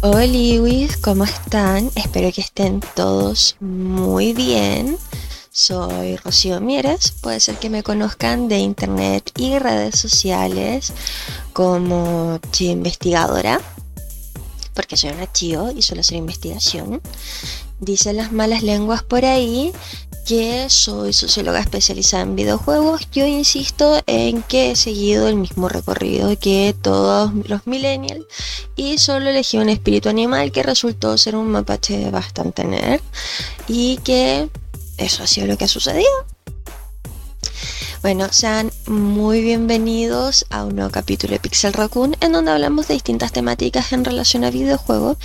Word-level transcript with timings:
Hola 0.00 0.24
Lewis, 0.24 0.96
¿cómo 0.96 1.24
están? 1.24 1.90
Espero 1.96 2.32
que 2.32 2.40
estén 2.40 2.80
todos 2.94 3.56
muy 3.60 4.32
bien. 4.32 4.96
Soy 5.50 6.16
Rocío 6.16 6.62
Mieres, 6.62 7.10
puede 7.20 7.40
ser 7.40 7.56
que 7.56 7.68
me 7.68 7.82
conozcan 7.82 8.48
de 8.48 8.56
internet 8.56 9.32
y 9.36 9.58
redes 9.58 9.98
sociales 9.98 10.94
como 11.52 12.40
Investigadora, 12.58 13.60
porque 14.72 14.96
soy 14.96 15.10
una 15.10 15.30
Chio 15.30 15.72
y 15.72 15.82
suelo 15.82 16.00
hacer 16.00 16.16
investigación. 16.16 17.02
Dicen 17.80 18.16
las 18.16 18.32
malas 18.32 18.62
lenguas 18.62 19.02
por 19.02 19.24
ahí 19.24 19.72
que 20.26 20.68
soy 20.68 21.12
socióloga 21.12 21.60
especializada 21.60 22.24
en 22.24 22.34
videojuegos. 22.34 23.08
Yo 23.12 23.26
insisto 23.26 24.02
en 24.06 24.42
que 24.42 24.72
he 24.72 24.76
seguido 24.76 25.28
el 25.28 25.36
mismo 25.36 25.68
recorrido 25.68 26.36
que 26.38 26.74
todos 26.82 27.32
los 27.48 27.66
millennials 27.66 28.26
y 28.74 28.98
solo 28.98 29.30
elegí 29.30 29.58
un 29.58 29.68
espíritu 29.68 30.08
animal 30.08 30.50
que 30.50 30.64
resultó 30.64 31.16
ser 31.16 31.36
un 31.36 31.48
mapache 31.48 32.10
bastante 32.10 32.64
nerd 32.64 33.00
y 33.68 33.98
que 33.98 34.48
eso 34.98 35.22
ha 35.22 35.26
sido 35.26 35.46
lo 35.46 35.56
que 35.56 35.64
ha 35.64 35.68
sucedido. 35.68 36.35
Bueno, 38.06 38.28
sean 38.30 38.70
muy 38.86 39.42
bienvenidos 39.42 40.46
a 40.50 40.64
un 40.64 40.76
nuevo 40.76 40.92
capítulo 40.92 41.32
de 41.32 41.40
Pixel 41.40 41.72
Raccoon 41.72 42.14
en 42.20 42.30
donde 42.30 42.52
hablamos 42.52 42.86
de 42.86 42.94
distintas 42.94 43.32
temáticas 43.32 43.92
en 43.92 44.04
relación 44.04 44.44
a 44.44 44.52
videojuegos 44.52 45.16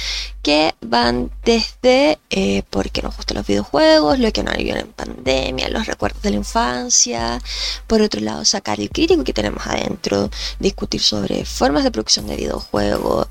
que 0.42 0.74
van 0.82 1.30
desde 1.46 2.18
eh, 2.32 2.64
por 2.72 2.90
qué 2.90 3.04
nos 3.04 3.16
gustan 3.16 3.38
los 3.38 3.46
videojuegos, 3.46 4.18
lo 4.18 4.32
que 4.32 4.42
nos 4.42 4.56
ayudan 4.56 4.80
en 4.80 4.94
pandemia, 4.94 5.70
los 5.70 5.86
recuerdos 5.86 6.24
de 6.24 6.32
la 6.32 6.38
infancia, 6.38 7.40
por 7.86 8.02
otro 8.02 8.20
lado 8.20 8.44
sacar 8.46 8.80
el 8.80 8.90
crítico 8.90 9.24
que 9.24 9.34
tenemos 9.34 9.64
adentro, 9.68 10.32
discutir 10.60 11.02
sobre 11.02 11.46
formas 11.46 11.84
de 11.84 11.92
producción 11.92 12.26
de 12.26 12.36
videojuegos, 12.36 13.28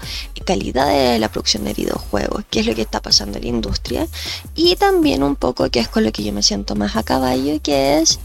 calidad 0.47 0.87
de 0.87 1.19
la 1.19 1.29
producción 1.29 1.65
de 1.65 1.75
videojuegos, 1.75 2.45
qué 2.51 2.61
es 2.61 2.67
lo 2.67 2.77
que 2.77 2.83
está 2.83 3.03
pasando 3.03 3.39
en 3.39 3.43
la 3.43 3.51
industria 3.51 4.07
y 4.55 4.77
también 4.77 5.25
un 5.25 5.35
poco 5.35 5.69
que 5.71 5.81
es 5.81 5.89
con 5.89 6.05
lo 6.05 6.13
que 6.13 6.23
yo 6.23 6.33
me 6.33 6.45
siento 6.45 6.77
más 6.77 6.95
a 6.95 7.03
caballo, 7.03 7.61
que 7.61 7.99
es 7.99 8.21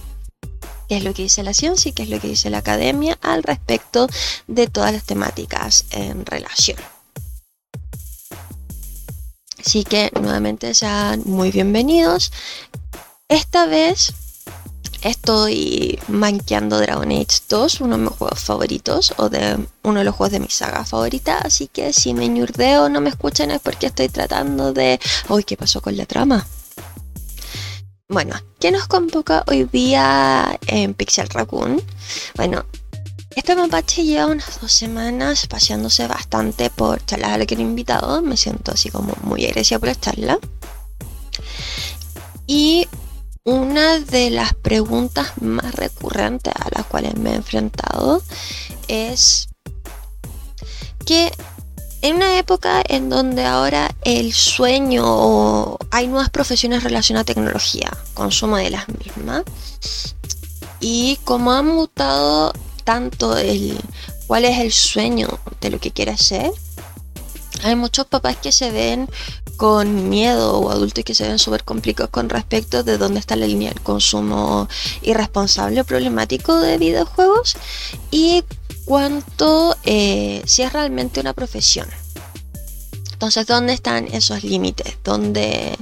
qué 0.88 0.98
es 0.98 1.04
lo 1.04 1.14
que 1.14 1.24
dice 1.24 1.44
la 1.44 1.54
ciencia 1.54 1.90
y 1.90 1.94
qué 1.94 2.04
es 2.04 2.10
lo 2.10 2.20
que 2.20 2.28
dice 2.28 2.50
la 2.50 2.60
academia 2.60 3.18
al 3.22 3.44
respecto 3.44 4.08
de 4.48 4.68
todas 4.68 4.94
las 4.94 5.04
temáticas 5.04 5.86
en 5.92 6.26
relación. 6.26 6.78
Así 9.66 9.84
que 9.84 10.12
nuevamente 10.20 10.74
sean 10.76 11.24
muy 11.26 11.52
bienvenidos. 11.52 12.32
Esta 13.28 13.66
vez 13.66 14.14
estoy 15.02 16.00
manqueando 16.08 16.80
Dragon 16.80 17.12
Age 17.12 17.42
2, 17.50 17.82
uno 17.82 17.98
de 17.98 18.04
mis 18.04 18.14
juegos 18.14 18.40
favoritos, 18.40 19.14
o 19.18 19.30
de 19.30 19.58
uno 19.84 20.00
de 20.00 20.06
los 20.06 20.16
juegos 20.16 20.34
de 20.34 20.40
mi 20.40 20.50
saga 20.50 20.86
favorita. 20.86 21.40
Así 21.40 21.68
que 21.68 21.94
si 21.94 22.14
me 22.14 22.28
ñurdeo 22.28 22.90
no 22.90 23.02
me 23.02 23.10
escuchan 23.10 23.52
es 23.52 23.60
porque 23.60 23.88
estoy 23.88 24.10
tratando 24.10 24.72
de. 24.72 25.00
Uy, 25.30 25.44
¿qué 25.44 25.58
pasó 25.58 25.82
con 25.82 25.98
la 25.98 26.06
trama? 26.06 26.46
Bueno, 28.08 28.36
¿qué 28.60 28.70
nos 28.72 28.88
convoca 28.88 29.44
hoy 29.48 29.64
día 29.64 30.60
en 30.68 30.94
Pixel 30.94 31.28
Raccoon? 31.28 31.82
Bueno, 32.36 32.64
este 33.36 33.56
mapache 33.56 34.04
lleva 34.04 34.28
unas 34.28 34.62
dos 34.62 34.72
semanas 34.72 35.48
paseándose 35.48 36.08
bastante 36.08 36.70
por 36.70 37.04
charlas 37.04 37.32
a 37.32 37.38
lo 37.40 37.48
que 37.48 37.56
he 37.56 37.62
invitado. 37.62 38.22
Me 38.22 38.38
siento 38.38 38.74
así 38.74 38.92
como 38.92 39.16
muy 39.24 39.44
agradecida 39.46 39.80
por 39.80 39.90
la 39.90 39.96
charla. 39.96 40.38
Y 42.46 42.88
una 43.44 44.00
de 44.00 44.30
las 44.30 44.54
preguntas 44.54 45.34
más 45.42 45.74
recurrentes 45.74 46.54
a 46.56 46.70
las 46.76 46.86
cuales 46.86 47.16
me 47.16 47.32
he 47.32 47.36
enfrentado 47.36 48.22
es 48.88 49.50
que 51.08 51.32
en 52.06 52.18
una 52.18 52.38
época 52.38 52.84
en 52.88 53.10
donde 53.10 53.46
ahora 53.46 53.90
el 54.04 54.32
sueño 54.32 55.04
o 55.06 55.80
hay 55.90 56.08
nuevas 56.08 56.30
profesiones 56.30 56.84
relacionadas 56.84 57.24
a 57.24 57.34
tecnología, 57.34 57.92
consumo 58.14 58.58
de 58.58 58.70
las 58.70 58.88
mismas, 58.90 59.44
y 60.80 61.18
como 61.24 61.52
ha 61.52 61.64
mutado 61.64 62.54
tanto 62.84 63.36
el 63.36 63.80
cuál 64.28 64.46
es 64.46 64.60
el 64.60 64.72
sueño 64.72 65.40
de 65.62 65.72
lo 65.72 65.80
que 65.80 65.90
quiere 65.90 66.12
hacer, 66.12 66.52
hay 67.64 67.76
muchos 67.76 68.06
papás 68.06 68.38
que 68.38 68.52
se 68.52 68.70
ven 68.70 69.10
con 69.58 70.08
miedo 70.08 70.60
o 70.60 70.70
adultos 70.70 71.04
que 71.04 71.16
se 71.16 71.28
ven 71.28 71.40
súper 71.40 71.64
complicados 71.64 72.12
con 72.12 72.30
respecto 72.30 72.84
de 72.84 73.00
dónde 73.00 73.20
está 73.20 73.36
la 73.36 73.48
línea 73.48 73.70
del 73.70 73.82
consumo 73.82 74.68
irresponsable 75.02 75.82
o 75.82 75.86
problemático 75.86 76.60
de 76.60 76.78
videojuegos. 76.78 77.58
Y 78.12 78.44
cuánto 78.86 79.76
eh, 79.84 80.42
si 80.46 80.62
es 80.62 80.72
realmente 80.72 81.20
una 81.20 81.34
profesión. 81.34 81.88
Entonces, 83.12 83.48
¿dónde 83.48 83.74
están 83.74 84.08
esos 84.08 84.44
límites? 84.44 84.98
¿Dónde, 85.04 85.78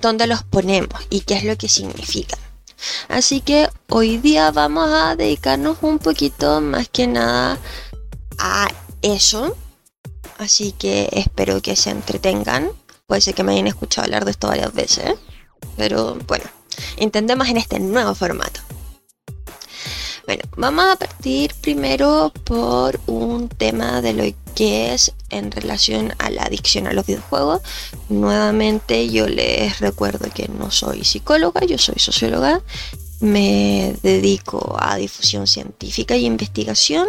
¿Dónde 0.00 0.26
los 0.26 0.42
ponemos? 0.42 1.00
¿Y 1.10 1.20
qué 1.20 1.34
es 1.34 1.44
lo 1.44 1.56
que 1.56 1.68
significan? 1.68 2.40
Así 3.08 3.40
que 3.40 3.68
hoy 3.88 4.18
día 4.18 4.50
vamos 4.50 4.88
a 4.90 5.14
dedicarnos 5.16 5.78
un 5.82 5.98
poquito 5.98 6.60
más 6.60 6.88
que 6.88 7.06
nada 7.06 7.58
a 8.38 8.68
eso. 9.02 9.56
Así 10.38 10.72
que 10.72 11.08
espero 11.12 11.60
que 11.60 11.76
se 11.76 11.90
entretengan. 11.90 12.70
Puede 13.06 13.20
ser 13.20 13.34
que 13.34 13.42
me 13.42 13.52
hayan 13.52 13.66
escuchado 13.66 14.06
hablar 14.06 14.24
de 14.24 14.30
esto 14.30 14.48
varias 14.48 14.72
veces. 14.72 15.14
Pero 15.76 16.16
bueno, 16.26 16.44
intentemos 16.96 17.48
en 17.48 17.58
este 17.58 17.78
nuevo 17.78 18.14
formato. 18.14 18.60
Bueno, 20.26 20.44
vamos 20.56 20.84
a 20.84 20.96
partir 20.96 21.52
primero 21.60 22.32
por 22.44 23.00
un 23.06 23.48
tema 23.48 24.00
de 24.00 24.12
lo 24.12 24.24
que 24.54 24.94
es 24.94 25.12
en 25.30 25.50
relación 25.50 26.14
a 26.18 26.30
la 26.30 26.42
adicción 26.42 26.86
a 26.86 26.92
los 26.92 27.06
videojuegos. 27.06 27.60
Nuevamente 28.08 29.10
yo 29.10 29.26
les 29.26 29.80
recuerdo 29.80 30.30
que 30.32 30.48
no 30.48 30.70
soy 30.70 31.04
psicóloga, 31.04 31.64
yo 31.64 31.76
soy 31.78 31.96
socióloga 31.98 32.60
me 33.22 33.94
dedico 34.02 34.76
a 34.78 34.96
difusión 34.96 35.46
científica 35.46 36.16
y 36.16 36.26
investigación, 36.26 37.06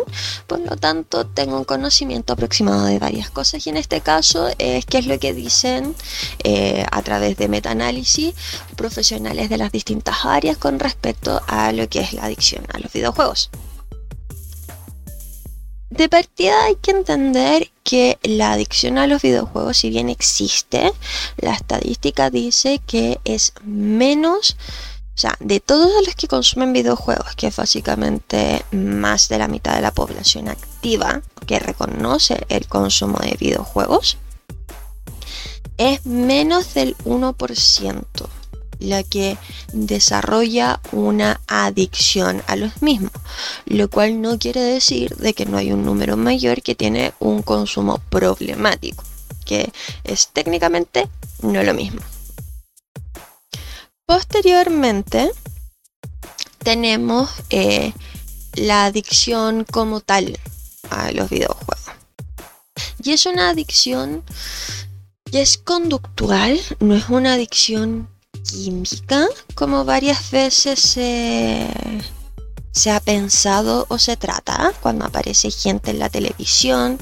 por 0.47 0.59
lo 0.59 0.78
tanto 0.78 1.25
tengo 1.25 1.57
un 1.57 1.66
conocimiento 1.66 2.34
aproximado 2.34 2.85
de 2.85 3.00
varias 3.00 3.31
cosas 3.31 3.66
y 3.66 3.72
en 3.72 3.78
este 3.78 4.01
caso 4.01 4.47
es 4.59 4.85
qué 4.85 5.00
es 5.00 5.07
lo 5.07 5.19
que 5.19 5.34
dicen 5.34 5.96
eh, 6.44 6.85
a 6.91 7.01
través 7.01 7.35
de 7.38 7.47
metaanálisis 7.47 8.35
profesionales 8.75 9.50
de 9.50 9.57
las 9.57 9.72
distintas 9.72 10.24
áreas 10.24 10.57
con 10.57 10.79
respecto 10.79 11.41
a 11.47 11.72
lo 11.72 11.90
que 11.90 12.01
es 12.01 12.13
la 12.13 12.25
adicción 12.25 12.66
a 12.72 12.80
los 12.80 12.94
videojuegos. 12.94 13.50
De 15.90 16.09
partida 16.09 16.66
hay 16.66 16.75
que 16.75 16.90
entender 16.90 17.69
que 17.84 18.18
la 18.24 18.53
adicción 18.53 18.97
a 18.97 19.06
los 19.06 19.22
videojuegos, 19.22 19.78
si 19.78 19.91
bien 19.91 20.09
existe, 20.09 20.91
la 21.38 21.54
estadística 21.54 22.31
dice 22.31 22.81
que 22.86 23.19
es 23.25 23.54
menos 23.63 24.57
o 25.15 25.18
sea, 25.18 25.36
de 25.39 25.60
todos 25.60 26.06
los 26.06 26.15
que 26.15 26.27
consumen 26.27 26.74
videojuegos, 26.74 27.36
que 27.36 27.48
es 27.48 27.56
básicamente 27.56 28.65
más 28.71 29.30
de 29.30 29.38
la 29.38 29.48
mitad 29.48 29.75
de 29.75 29.81
la 29.81 29.92
población 29.92 30.50
activa 30.50 31.21
que 31.45 31.60
reconoce 31.60 32.45
el 32.50 32.68
consumo 32.68 33.19
de 33.19 33.38
videojuegos, 33.39 34.18
es 35.77 36.06
menos 36.06 36.74
del 36.74 36.98
1% 36.98 38.04
la 38.80 39.04
que 39.04 39.38
desarrolla 39.71 40.80
una 40.92 41.39
adicción 41.48 42.42
a 42.48 42.56
los 42.56 42.81
mismos, 42.81 43.12
lo 43.66 43.89
cual 43.89 44.21
no 44.21 44.38
quiere 44.39 44.62
decir 44.62 45.16
de 45.18 45.33
que 45.33 45.45
no 45.45 45.57
hay 45.57 45.71
un 45.71 45.86
número 45.86 46.18
mayor 46.18 46.62
que 46.62 46.75
tiene 46.75 47.13
un 47.19 47.44
consumo 47.44 48.01
problemático, 48.09 49.04
que 49.45 49.71
es 50.04 50.30
técnicamente 50.30 51.07
no 51.42 51.63
lo 51.63 51.74
mismo. 51.74 52.01
Posteriormente 54.06 55.32
tenemos 56.60 57.30
eh, 57.50 57.94
la 58.56 58.86
adicción 58.86 59.66
como 59.70 60.02
tal 60.02 60.38
a 60.90 61.12
los 61.12 61.30
videojuegos. 61.30 61.80
Y 63.04 63.12
es 63.12 63.26
una 63.26 63.50
adicción 63.50 64.24
que 65.32 65.42
es 65.42 65.58
conductual, 65.58 66.60
no 66.80 66.96
es 66.96 67.10
una 67.10 67.34
adicción 67.34 68.10
química, 68.50 69.28
como 69.56 69.86
varias 69.86 70.32
veces 70.32 70.80
se, 70.80 71.68
se 72.74 72.92
ha 72.92 73.00
pensado 73.00 73.86
o 73.88 73.98
se 73.98 74.18
trata 74.18 74.74
cuando 74.81 75.06
aparece 75.06 75.52
gente 75.52 75.92
en 75.92 76.00
la 76.00 76.10
televisión 76.10 76.98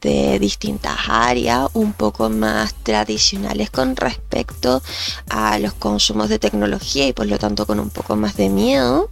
de 0.00 0.38
distintas 0.38 0.96
áreas, 1.08 1.68
un 1.72 1.94
poco 1.94 2.28
más 2.28 2.74
tradicionales 2.74 3.70
con 3.70 3.96
respecto 3.96 4.82
a 5.30 5.58
los 5.58 5.72
consumos 5.74 6.28
de 6.28 6.38
tecnología 6.38 7.06
y 7.08 7.12
por 7.12 7.26
lo 7.26 7.38
tanto 7.38 7.66
con 7.66 7.80
un 7.80 7.90
poco 7.90 8.16
más 8.16 8.36
de 8.36 8.50
miedo 8.50 9.10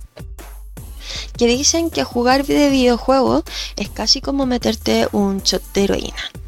que 1.36 1.46
dicen 1.46 1.90
que 1.90 2.04
jugar 2.04 2.44
de 2.46 2.68
videojuegos 2.68 3.44
es 3.76 3.88
casi 3.88 4.20
como 4.20 4.46
meterte 4.46 5.08
un 5.12 5.40
shot 5.42 5.62
de 5.72 5.84
heroína. 5.84 6.41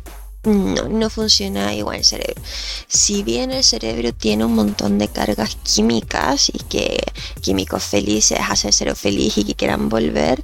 No, 0.45 0.89
no 0.89 1.09
funciona 1.09 1.75
igual 1.75 1.99
el 1.99 2.05
cerebro. 2.05 2.41
Si 2.87 3.23
bien 3.23 3.51
el 3.51 3.65
cerebro 3.65 4.13
tiene 4.13 4.45
un 4.45 4.55
montón 4.55 4.99
de 4.99 5.09
cargas 5.09 5.57
químicas 5.63 6.51
y 6.51 6.59
que 6.59 7.03
químicos 7.41 7.83
felices 7.83 8.39
hacen 8.49 8.73
ser 8.73 8.95
feliz 8.95 9.39
y 9.39 9.45
que 9.45 9.55
quieran 9.55 9.89
volver, 9.89 10.43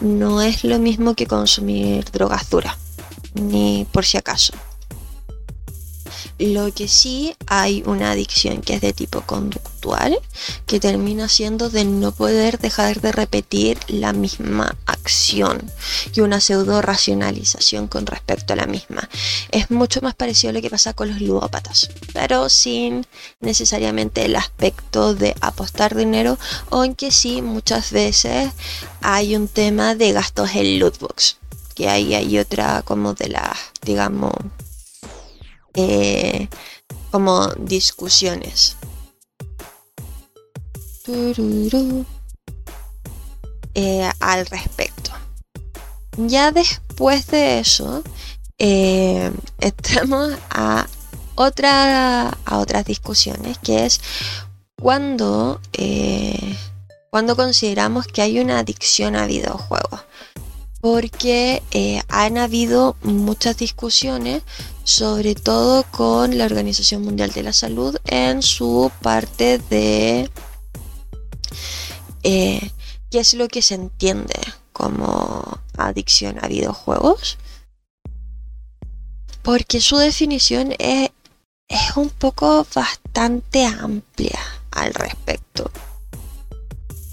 no 0.00 0.40
es 0.40 0.64
lo 0.64 0.78
mismo 0.78 1.14
que 1.14 1.26
consumir 1.26 2.04
drogas 2.10 2.48
duras, 2.48 2.76
ni 3.34 3.86
por 3.92 4.06
si 4.06 4.16
acaso. 4.16 4.54
Lo 6.42 6.74
que 6.74 6.88
sí 6.88 7.36
hay 7.46 7.84
una 7.86 8.10
adicción 8.10 8.62
que 8.62 8.74
es 8.74 8.80
de 8.80 8.92
tipo 8.92 9.20
conductual, 9.20 10.18
que 10.66 10.80
termina 10.80 11.28
siendo 11.28 11.70
de 11.70 11.84
no 11.84 12.10
poder 12.10 12.58
dejar 12.58 13.00
de 13.00 13.12
repetir 13.12 13.78
la 13.86 14.12
misma 14.12 14.76
acción 14.86 15.62
y 16.12 16.20
una 16.20 16.40
pseudo 16.40 16.82
racionalización 16.82 17.86
con 17.86 18.06
respecto 18.06 18.54
a 18.54 18.56
la 18.56 18.66
misma. 18.66 19.08
Es 19.52 19.70
mucho 19.70 20.00
más 20.00 20.16
parecido 20.16 20.50
a 20.50 20.54
lo 20.54 20.60
que 20.60 20.68
pasa 20.68 20.94
con 20.94 21.10
los 21.10 21.20
ludópatas, 21.20 21.90
pero 22.12 22.48
sin 22.48 23.06
necesariamente 23.38 24.24
el 24.24 24.34
aspecto 24.34 25.14
de 25.14 25.36
apostar 25.40 25.94
dinero, 25.94 26.40
aunque 26.70 27.12
sí 27.12 27.40
muchas 27.40 27.92
veces 27.92 28.50
hay 29.00 29.36
un 29.36 29.46
tema 29.46 29.94
de 29.94 30.10
gastos 30.10 30.50
en 30.56 30.80
lootbox, 30.80 31.36
que 31.76 31.88
ahí 31.88 32.14
hay 32.14 32.36
otra 32.40 32.82
como 32.82 33.14
de 33.14 33.28
las, 33.28 33.56
digamos, 33.82 34.32
eh, 35.74 36.48
como 37.10 37.48
discusiones. 37.58 38.76
Eh, 43.74 44.10
al 44.20 44.46
respecto. 44.46 45.10
Ya 46.16 46.52
después 46.52 47.26
de 47.28 47.60
eso, 47.60 48.02
eh, 48.58 49.32
entramos 49.58 50.32
a, 50.50 50.86
otra, 51.34 52.28
a 52.28 52.58
otras 52.58 52.84
discusiones, 52.84 53.58
que 53.58 53.86
es 53.86 54.00
cuando, 54.80 55.60
cuando 57.10 57.36
consideramos 57.36 58.06
que 58.06 58.22
hay 58.22 58.40
una 58.40 58.58
adicción 58.58 59.16
a 59.16 59.26
videojuegos 59.26 60.00
porque 60.82 61.62
eh, 61.70 62.02
han 62.08 62.38
habido 62.38 62.96
muchas 63.02 63.56
discusiones, 63.56 64.42
sobre 64.82 65.36
todo 65.36 65.84
con 65.84 66.36
la 66.36 66.44
Organización 66.44 67.02
Mundial 67.02 67.30
de 67.30 67.44
la 67.44 67.52
Salud 67.52 67.96
en 68.04 68.42
su 68.42 68.90
parte 69.00 69.58
de 69.70 70.28
eh, 72.24 72.72
qué 73.12 73.20
es 73.20 73.34
lo 73.34 73.46
que 73.46 73.62
se 73.62 73.76
entiende 73.76 74.34
como 74.72 75.60
adicción 75.76 76.44
a 76.44 76.48
videojuegos. 76.48 77.38
Porque 79.42 79.80
su 79.80 79.98
definición 79.98 80.74
es, 80.80 81.10
es 81.68 81.96
un 81.96 82.10
poco 82.10 82.66
bastante 82.74 83.66
amplia 83.66 84.40
al 84.72 84.92
respecto. 84.94 85.70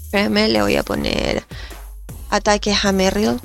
Espérame, 0.02 0.48
le 0.48 0.60
voy 0.60 0.74
a 0.74 0.82
poner 0.82 1.44
ataques 2.30 2.84
a 2.84 2.90
Merrill 2.90 3.40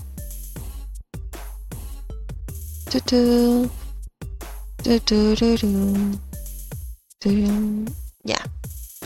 ya. 8.23 8.37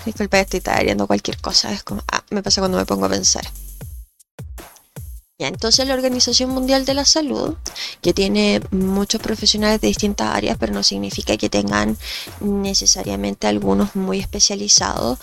Disculpa, 0.06 0.40
estoy 0.40 0.62
tarareando 0.62 1.08
cualquier 1.08 1.38
cosa. 1.40 1.72
Es 1.72 1.84
como. 1.84 2.04
Ah, 2.12 2.24
me 2.30 2.44
pasa 2.44 2.62
cuando 2.62 2.78
me 2.78 2.86
pongo 2.86 3.06
a 3.06 3.10
pensar. 3.10 3.46
Entonces 5.48 5.88
la 5.88 5.94
Organización 5.94 6.50
Mundial 6.50 6.84
de 6.86 6.94
la 6.94 7.06
Salud, 7.06 7.56
que 8.02 8.14
tiene 8.14 8.62
muchos 8.72 9.22
profesionales 9.22 9.80
de 9.80 9.88
distintas 9.88 10.36
áreas, 10.36 10.58
pero 10.60 10.74
no 10.74 10.84
significa 10.84 11.38
que 11.38 11.50
tengan 11.50 11.98
necesariamente 12.42 13.48
algunos 13.48 13.96
muy 13.96 14.20
especializados, 14.20 15.18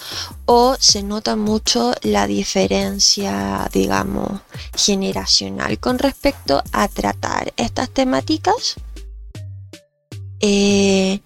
o 0.47 0.75
se 0.81 1.03
nota 1.03 1.37
mucho 1.37 1.93
la 2.01 2.27
diferencia, 2.27 3.69
digamos, 3.73 4.41
generacional 4.75 5.79
con 5.79 5.99
respecto 5.99 6.63
a 6.73 6.89
tratar 6.89 7.53
estas 7.59 7.91
temáticas. 7.91 8.77
Eh, 10.41 11.21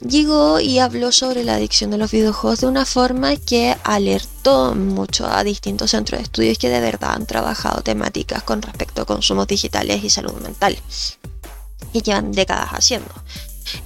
llegó 0.00 0.60
y 0.60 0.78
habló 0.78 1.12
sobre 1.12 1.44
la 1.44 1.54
adicción 1.54 1.90
de 1.90 1.98
los 1.98 2.10
videojuegos 2.10 2.60
de 2.60 2.66
una 2.66 2.84
forma 2.84 3.36
que 3.36 3.76
alertó 3.84 4.74
mucho 4.74 5.26
a 5.26 5.44
distintos 5.44 5.90
centros 5.90 6.18
de 6.18 6.24
estudios 6.24 6.58
que 6.58 6.68
de 6.68 6.80
verdad 6.80 7.12
han 7.12 7.26
trabajado 7.26 7.82
temáticas 7.82 8.42
con 8.42 8.62
respecto 8.62 9.02
a 9.02 9.06
consumos 9.06 9.46
digitales 9.46 10.02
y 10.02 10.10
salud 10.10 10.34
mental 10.40 10.76
y 11.92 12.02
llevan 12.02 12.32
décadas 12.32 12.70
haciendo. 12.70 13.10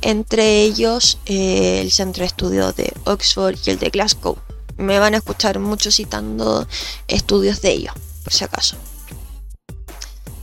Entre 0.01 0.63
ellos 0.63 1.19
eh, 1.27 1.81
el 1.83 1.91
centro 1.91 2.23
de 2.23 2.27
estudios 2.27 2.77
de 2.77 2.93
Oxford 3.05 3.57
y 3.67 3.71
el 3.71 3.79
de 3.79 3.91
Glasgow. 3.91 4.39
Me 4.77 4.99
van 4.99 5.15
a 5.15 5.19
escuchar 5.19 5.59
mucho 5.61 5.93
citando 5.93 6.67
estudios 7.07 7.61
de 7.61 7.73
ellos, 7.73 7.95
por 8.25 8.33
si 8.33 8.45
acaso. 8.45 8.77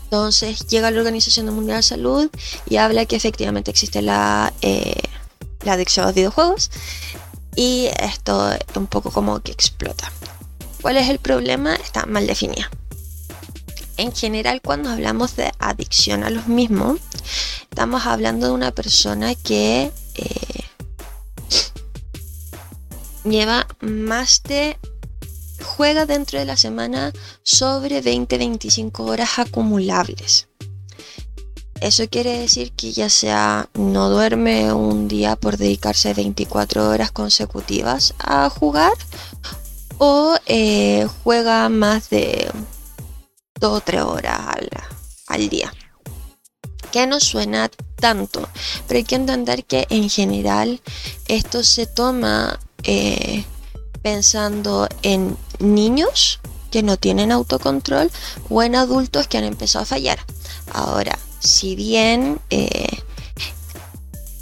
Entonces 0.05 0.67
llega 0.67 0.91
la 0.91 0.99
Organización 0.99 1.53
Mundial 1.53 1.77
de 1.77 1.83
Salud 1.83 2.29
y 2.69 2.77
habla 2.77 3.05
que 3.05 3.15
efectivamente 3.15 3.71
existe 3.71 4.01
la, 4.01 4.53
eh, 4.61 5.01
la 5.63 5.73
adicción 5.73 6.03
a 6.03 6.07
los 6.07 6.15
videojuegos 6.15 6.71
y 7.55 7.89
esto 7.99 8.51
un 8.75 8.87
poco 8.87 9.11
como 9.11 9.39
que 9.41 9.51
explota. 9.51 10.11
¿Cuál 10.81 10.97
es 10.97 11.09
el 11.09 11.19
problema? 11.19 11.75
Está 11.75 12.05
mal 12.05 12.25
definida. 12.25 12.69
En 13.97 14.13
general, 14.13 14.61
cuando 14.61 14.89
hablamos 14.89 15.35
de 15.35 15.51
adicción 15.59 16.23
a 16.23 16.29
los 16.29 16.47
mismos, 16.47 16.99
estamos 17.69 18.05
hablando 18.05 18.47
de 18.47 18.53
una 18.53 18.71
persona 18.71 19.35
que 19.35 19.91
eh, 20.15 20.63
lleva 23.23 23.67
más 23.79 24.41
de 24.43 24.77
juega 25.61 26.05
dentro 26.05 26.39
de 26.39 26.45
la 26.45 26.57
semana 26.57 27.13
sobre 27.43 28.03
20-25 28.03 29.07
horas 29.07 29.37
acumulables. 29.37 30.47
Eso 31.81 32.07
quiere 32.07 32.37
decir 32.37 32.71
que 32.73 32.91
ya 32.91 33.09
sea 33.09 33.67
no 33.73 34.11
duerme 34.11 34.71
un 34.71 35.07
día 35.07 35.35
por 35.35 35.57
dedicarse 35.57 36.13
24 36.13 36.87
horas 36.87 37.11
consecutivas 37.11 38.13
a 38.19 38.51
jugar 38.51 38.93
o 39.97 40.35
eh, 40.45 41.07
juega 41.23 41.69
más 41.69 42.11
de 42.11 42.51
2 43.59 43.77
o 43.77 43.81
3 43.81 44.03
horas 44.03 44.39
al, 45.27 45.49
día. 45.49 45.73
Que 46.91 47.07
no 47.07 47.19
suena 47.19 47.71
tanto, 47.95 48.47
pero 48.87 48.99
hay 48.99 49.03
que 49.03 49.15
entender 49.15 49.65
que 49.65 49.87
en 49.89 50.07
general 50.07 50.81
esto 51.27 51.63
se 51.63 51.87
toma 51.87 52.59
eh, 52.83 53.43
pensando 54.03 54.87
en 55.01 55.35
niños 55.57 56.41
que 56.69 56.83
no 56.83 56.97
tienen 56.97 57.31
autocontrol 57.31 58.11
o 58.49 58.61
en 58.61 58.75
adultos 58.75 59.27
que 59.27 59.39
han 59.39 59.45
empezado 59.45 59.81
a 59.81 59.87
fallar. 59.87 60.19
Ahora, 60.73 61.17
si 61.41 61.75
bien 61.75 62.39
eh, 62.51 63.01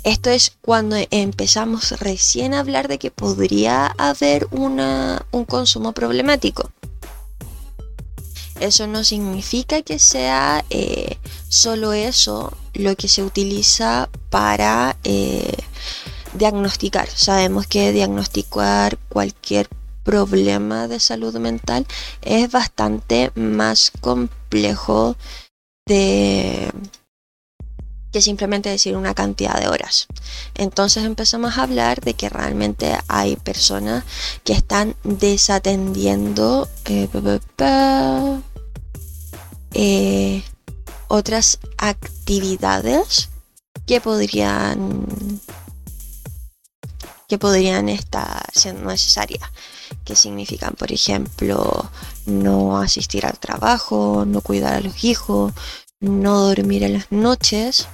esto 0.04 0.30
es 0.30 0.52
cuando 0.62 0.96
empezamos 1.12 1.92
recién 2.00 2.54
a 2.54 2.60
hablar 2.60 2.88
de 2.88 3.00
que 3.00 3.10
podría 3.10 3.88
haber 3.98 4.48
una, 4.52 5.26
un 5.32 5.46
consumo 5.46 5.94
problemático. 5.94 6.72
Eso 8.60 8.88
no 8.88 9.04
significa 9.04 9.82
que 9.82 10.00
sea 10.00 10.66
eh, 10.70 11.18
solo 11.48 11.94
eso 11.94 12.58
lo 12.74 12.96
que 12.96 13.08
se 13.08 13.24
utiliza 13.24 14.10
para 14.30 14.98
eh, 15.06 15.56
diagnosticar. 16.34 17.10
Sabemos 17.10 17.68
que 17.68 17.94
diagnosticar 17.94 18.98
cualquier 19.10 19.70
problema 20.04 20.88
de 20.88 21.00
salud 21.00 21.36
mental 21.38 21.86
es 22.22 22.52
bastante 22.52 23.32
más 23.36 23.92
complejo 24.02 25.16
de 25.90 26.72
que 28.12 28.22
simplemente 28.22 28.70
decir 28.70 28.96
una 28.96 29.14
cantidad 29.14 29.60
de 29.60 29.68
horas. 29.68 30.08
Entonces 30.56 31.04
empezamos 31.04 31.58
a 31.58 31.64
hablar 31.64 32.02
de 32.02 32.14
que 32.14 32.30
realmente 32.30 32.98
hay 33.08 33.36
personas 33.36 34.04
que 34.44 34.54
están 34.54 34.96
desatendiendo 35.04 36.68
eh, 36.86 37.08
eh, 39.74 40.44
otras 41.08 41.60
actividades 41.78 43.30
que 43.86 44.02
podrían 44.02 45.06
que 47.30 47.38
podrían 47.38 47.88
estar 47.88 48.44
siendo 48.54 48.90
necesarias, 48.90 49.50
que 50.04 50.16
significan, 50.16 50.74
por 50.74 50.92
ejemplo, 50.92 51.90
no 52.26 52.80
asistir 52.80 53.26
al 53.26 53.38
trabajo, 53.38 54.26
no 54.28 54.42
cuidar 54.42 54.74
a 54.74 54.82
los 54.82 55.04
hijos, 55.04 55.54
no 56.00 56.48
dormir 56.48 56.84
en 56.84 56.94
las 56.94 57.12
noches, 57.12 57.88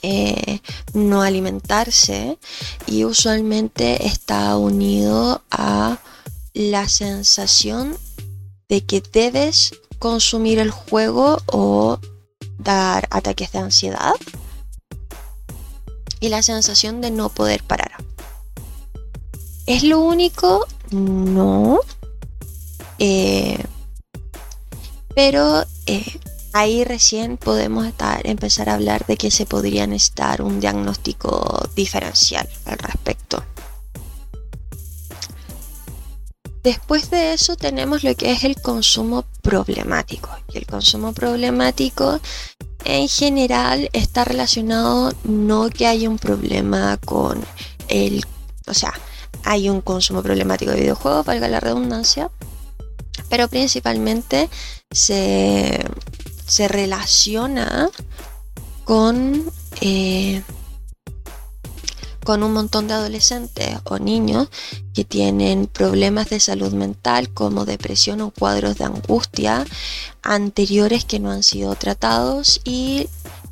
eh, 0.00 0.60
no 0.94 1.22
alimentarse 1.22 2.38
y 2.86 3.04
usualmente 3.04 4.06
está 4.06 4.56
unido 4.56 5.42
a 5.50 5.98
la 6.54 6.88
sensación 6.88 7.98
de 8.68 8.84
que 8.84 9.02
debes 9.12 9.74
consumir 9.98 10.58
el 10.58 10.70
juego 10.70 11.42
o 11.46 11.98
dar 12.58 13.08
ataques 13.10 13.52
de 13.52 13.58
ansiedad 13.58 14.14
y 16.20 16.28
la 16.28 16.42
sensación 16.42 17.00
de 17.00 17.10
no 17.10 17.28
poder 17.28 17.62
parar. 17.62 17.92
¿Es 19.66 19.82
lo 19.82 20.00
único? 20.00 20.66
No. 20.90 21.80
Eh, 22.98 23.62
pero 25.14 25.64
eh, 25.86 26.20
ahí 26.52 26.84
recién 26.84 27.36
podemos 27.36 27.86
estar, 27.86 28.26
empezar 28.26 28.68
a 28.68 28.74
hablar 28.74 29.06
de 29.06 29.16
que 29.16 29.30
se 29.30 29.46
podría 29.46 29.86
necesitar 29.86 30.42
un 30.42 30.60
diagnóstico 30.60 31.68
diferencial 31.74 32.48
al 32.64 32.78
respecto. 32.78 33.44
Después 36.62 37.10
de 37.10 37.32
eso 37.32 37.56
tenemos 37.56 38.04
lo 38.04 38.14
que 38.14 38.32
es 38.32 38.44
el 38.44 38.60
consumo 38.60 39.24
problemático. 39.42 40.30
Y 40.52 40.58
el 40.58 40.66
consumo 40.66 41.12
problemático 41.12 42.20
en 42.88 43.06
general 43.06 43.90
está 43.92 44.24
relacionado 44.24 45.12
no 45.22 45.68
que 45.68 45.86
haya 45.86 46.08
un 46.08 46.18
problema 46.18 46.96
con 47.04 47.44
el... 47.88 48.24
O 48.66 48.72
sea, 48.72 48.94
hay 49.44 49.68
un 49.68 49.82
consumo 49.82 50.22
problemático 50.22 50.70
de 50.70 50.80
videojuegos, 50.80 51.26
valga 51.26 51.48
la 51.48 51.60
redundancia, 51.60 52.30
pero 53.28 53.46
principalmente 53.48 54.48
se, 54.90 55.84
se 56.46 56.66
relaciona 56.66 57.90
con 58.84 59.44
eh, 59.82 60.42
con 62.28 62.42
un 62.42 62.52
montón 62.52 62.88
de 62.88 62.92
adolescentes 62.92 63.78
o 63.84 63.98
niños 63.98 64.50
que 64.92 65.02
tienen 65.02 65.66
problemas 65.66 66.28
de 66.28 66.40
salud 66.40 66.74
mental 66.74 67.32
como 67.32 67.64
depresión 67.64 68.20
o 68.20 68.32
cuadros 68.32 68.76
de 68.76 68.84
angustia 68.84 69.64
anteriores 70.20 71.06
que 71.06 71.20
no 71.20 71.30
han 71.30 71.42
sido 71.42 71.74
tratados 71.74 72.60
y 72.64 73.08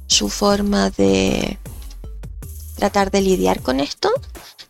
su 0.09 0.29
forma 0.29 0.91
de 0.91 1.59
tratar 2.75 3.11
de 3.11 3.23
lidiar 3.23 3.63
con 3.63 3.81
esto 3.81 4.11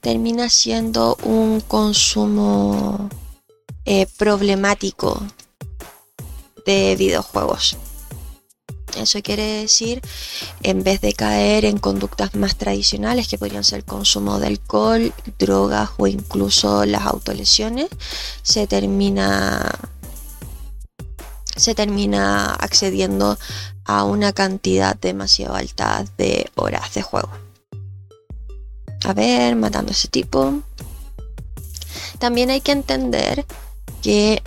termina 0.00 0.50
siendo 0.50 1.18
un 1.24 1.60
consumo 1.60 3.08
eh, 3.86 4.06
problemático 4.16 5.20
de 6.64 6.94
videojuegos. 6.94 7.76
Eso 8.96 9.22
quiere 9.22 9.60
decir, 9.60 10.00
en 10.62 10.82
vez 10.82 11.00
de 11.00 11.12
caer 11.12 11.64
en 11.64 11.78
conductas 11.78 12.34
más 12.34 12.56
tradicionales 12.56 13.28
que 13.28 13.38
podrían 13.38 13.64
ser 13.64 13.84
consumo 13.84 14.38
de 14.38 14.48
alcohol, 14.48 15.12
drogas 15.38 15.90
o 15.98 16.06
incluso 16.06 16.84
las 16.86 17.02
autolesiones, 17.02 17.88
se 18.42 18.66
termina 18.66 19.70
se 21.56 21.74
termina 21.74 22.52
accediendo 22.54 23.38
a 23.84 24.04
una 24.04 24.32
cantidad 24.32 24.94
demasiado 24.94 25.54
alta 25.54 26.04
de 26.18 26.50
horas 26.54 26.92
de 26.94 27.02
juego. 27.02 27.30
A 29.04 29.14
ver, 29.14 29.56
matando 29.56 29.90
a 29.90 29.94
ese 29.94 30.08
tipo. 30.08 30.60
También 32.18 32.50
hay 32.50 32.60
que 32.60 32.72
entender 32.72 33.46
que 34.02 34.42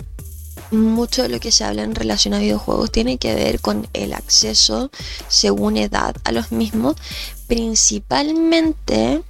mucho 0.70 1.22
de 1.22 1.28
lo 1.28 1.40
que 1.40 1.52
se 1.52 1.64
habla 1.64 1.82
en 1.82 1.94
relación 1.94 2.34
a 2.34 2.38
videojuegos 2.38 2.90
tiene 2.90 3.18
que 3.18 3.34
ver 3.34 3.60
con 3.60 3.88
el 3.92 4.12
acceso 4.12 4.90
según 5.28 5.76
edad 5.76 6.14
a 6.24 6.32
los 6.32 6.52
mismos, 6.52 6.96
principalmente 7.46 9.22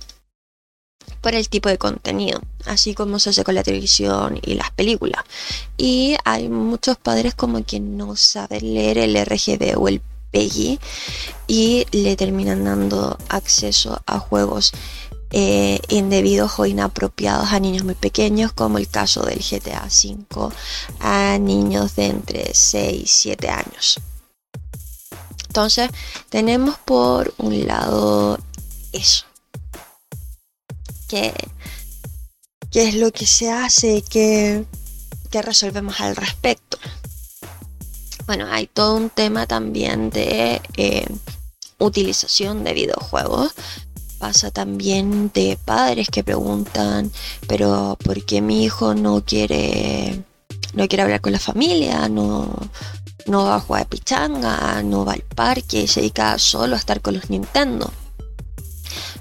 por 1.21 1.35
el 1.35 1.49
tipo 1.49 1.69
de 1.69 1.79
contenido, 1.79 2.41
así 2.67 2.95
como 2.95 3.19
se 3.19 3.31
hace 3.31 3.45
con 3.45 3.55
la 3.55 3.63
televisión 3.63 4.39
y 4.43 4.55
las 4.55 4.71
películas. 4.71 5.23
Y 5.77 6.17
hay 6.25 6.49
muchos 6.49 6.97
padres 6.97 7.35
como 7.35 7.65
que 7.65 7.81
no 7.81 8.17
saben 8.17 8.75
leer 8.75 8.99
el 8.99 9.17
RGB 9.25 9.79
o 9.79 9.89
el 9.89 10.01
PEGI 10.31 10.79
y 11.47 11.87
le 11.91 12.17
terminan 12.17 12.65
dando 12.65 13.19
acceso 13.29 14.01
a 14.07 14.19
juegos 14.19 14.73
eh, 15.33 15.81
indebidos 15.89 16.59
o 16.59 16.67
inapropiados 16.67 17.53
a 17.53 17.61
niños 17.61 17.85
muy 17.85 17.95
pequeños, 17.95 18.53
como 18.53 18.79
el 18.79 18.89
caso 18.89 19.23
del 19.23 19.39
GTA 19.39 19.85
V 19.85 20.55
a 20.99 21.39
niños 21.39 21.95
de 21.97 22.07
entre 22.07 22.55
6 22.55 23.03
y 23.03 23.07
7 23.07 23.49
años. 23.49 24.01
Entonces, 25.47 25.91
tenemos 26.29 26.79
por 26.79 27.35
un 27.39 27.67
lado 27.67 28.39
eso. 28.93 29.27
¿Qué, 31.09 31.33
qué 32.71 32.89
es 32.89 32.95
lo 32.95 33.11
que 33.11 33.27
se 33.27 33.51
hace? 33.51 34.03
¿Qué, 34.03 34.65
¿Qué 35.31 35.43
resolvemos 35.43 36.01
al 36.01 36.17
respecto? 36.17 36.79
Bueno, 38.27 38.47
hay 38.51 38.67
todo 38.67 38.97
un 38.97 39.11
tema 39.11 39.47
también 39.47 40.11
de 40.11 40.61
eh, 40.77 41.07
utilización 41.79 42.63
de 42.63 42.73
videojuegos 42.73 43.53
pasa 44.21 44.51
también 44.51 45.31
de 45.33 45.59
padres 45.65 46.09
que 46.11 46.23
preguntan, 46.23 47.11
pero 47.49 47.97
¿por 48.05 48.23
qué 48.25 48.43
mi 48.43 48.63
hijo 48.65 48.95
no 48.95 49.25
quiere 49.25 50.23
no 50.75 50.87
quiere 50.87 51.03
hablar 51.03 51.23
con 51.23 51.33
la 51.33 51.39
familia? 51.39 52.09
No, 52.09 52.55
no 53.27 53.45
va 53.47 53.57
a 53.57 53.61
jugar 53.61 53.89
pichanga, 53.89 54.83
no 54.83 55.05
va 55.07 55.15
al 55.15 55.23
parque, 55.23 55.89
se 55.89 56.01
dedica 56.01 56.39
solo 56.39 56.77
a 56.77 56.79
estar 56.79 57.01
con 57.01 57.15
los 57.15 57.31
Nintendo. 57.31 57.91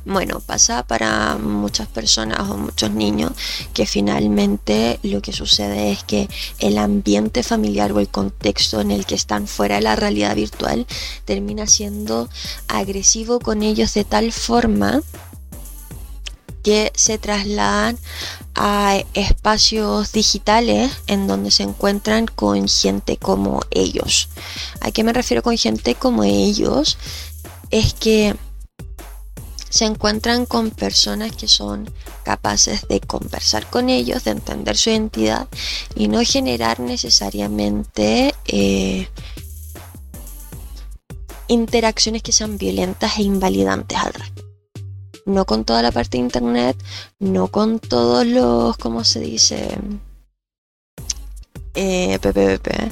Bueno, 0.09 0.39
pasa 0.39 0.81
para 0.81 1.37
muchas 1.37 1.87
personas 1.87 2.39
o 2.49 2.57
muchos 2.57 2.89
niños 2.89 3.31
que 3.75 3.85
finalmente 3.85 4.99
lo 5.03 5.21
que 5.21 5.31
sucede 5.31 5.91
es 5.91 6.03
que 6.03 6.27
el 6.57 6.79
ambiente 6.79 7.43
familiar 7.43 7.91
o 7.91 7.99
el 7.99 8.07
contexto 8.07 8.81
en 8.81 8.89
el 8.89 9.05
que 9.05 9.13
están 9.13 9.45
fuera 9.45 9.75
de 9.75 9.81
la 9.81 9.95
realidad 9.95 10.35
virtual 10.35 10.87
termina 11.25 11.67
siendo 11.67 12.27
agresivo 12.67 13.39
con 13.39 13.61
ellos 13.61 13.93
de 13.93 14.03
tal 14.03 14.31
forma 14.31 15.03
que 16.63 16.91
se 16.95 17.19
trasladan 17.19 17.99
a 18.55 19.03
espacios 19.13 20.11
digitales 20.11 20.91
en 21.05 21.27
donde 21.27 21.51
se 21.51 21.61
encuentran 21.61 22.25
con 22.25 22.67
gente 22.67 23.17
como 23.17 23.61
ellos. 23.69 24.29
¿A 24.81 24.89
qué 24.89 25.03
me 25.03 25.13
refiero 25.13 25.43
con 25.43 25.55
gente 25.55 25.93
como 25.93 26.23
ellos? 26.23 26.97
Es 27.69 27.93
que 27.93 28.35
se 29.69 29.85
encuentran 29.85 30.45
con 30.45 30.71
personas 30.71 31.35
que 31.35 31.47
son 31.47 31.89
capaces 32.23 32.87
de 32.87 32.99
conversar 32.99 33.69
con 33.69 33.89
ellos, 33.89 34.23
de 34.23 34.31
entender 34.31 34.77
su 34.77 34.89
identidad 34.89 35.47
y 35.95 36.07
no 36.07 36.21
generar 36.23 36.79
necesariamente 36.79 38.33
eh, 38.45 39.07
interacciones 41.47 42.23
que 42.23 42.31
sean 42.31 42.57
violentas 42.57 43.17
e 43.17 43.23
invalidantes 43.23 43.97
al 43.97 44.13
respecto. 44.13 44.49
No 45.25 45.45
con 45.45 45.63
toda 45.63 45.83
la 45.83 45.91
parte 45.91 46.17
de 46.17 46.23
internet, 46.23 46.77
no 47.19 47.49
con 47.49 47.79
todos 47.79 48.25
los, 48.25 48.77
¿cómo 48.77 49.03
se 49.03 49.19
dice? 49.19 49.77
Eh, 51.75 52.17
PPP, 52.19 52.91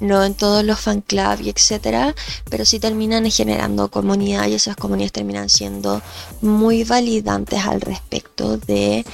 no 0.00 0.24
en 0.24 0.34
todos 0.34 0.64
los 0.64 0.80
fan 0.80 1.00
club 1.00 1.40
y 1.42 1.50
etcétera, 1.50 2.14
pero 2.50 2.64
sí 2.64 2.78
terminan 2.78 3.30
generando 3.30 3.90
comunidad 3.90 4.46
y 4.46 4.54
esas 4.54 4.76
comunidades 4.76 5.12
terminan 5.12 5.48
siendo 5.48 6.02
muy 6.40 6.84
validantes 6.84 7.64
al 7.64 7.80
respecto 7.80 8.56
de 8.58 9.04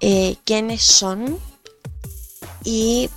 eh, 0.00 0.36
quiénes 0.44 0.82
son 0.82 1.38
y 2.64 3.08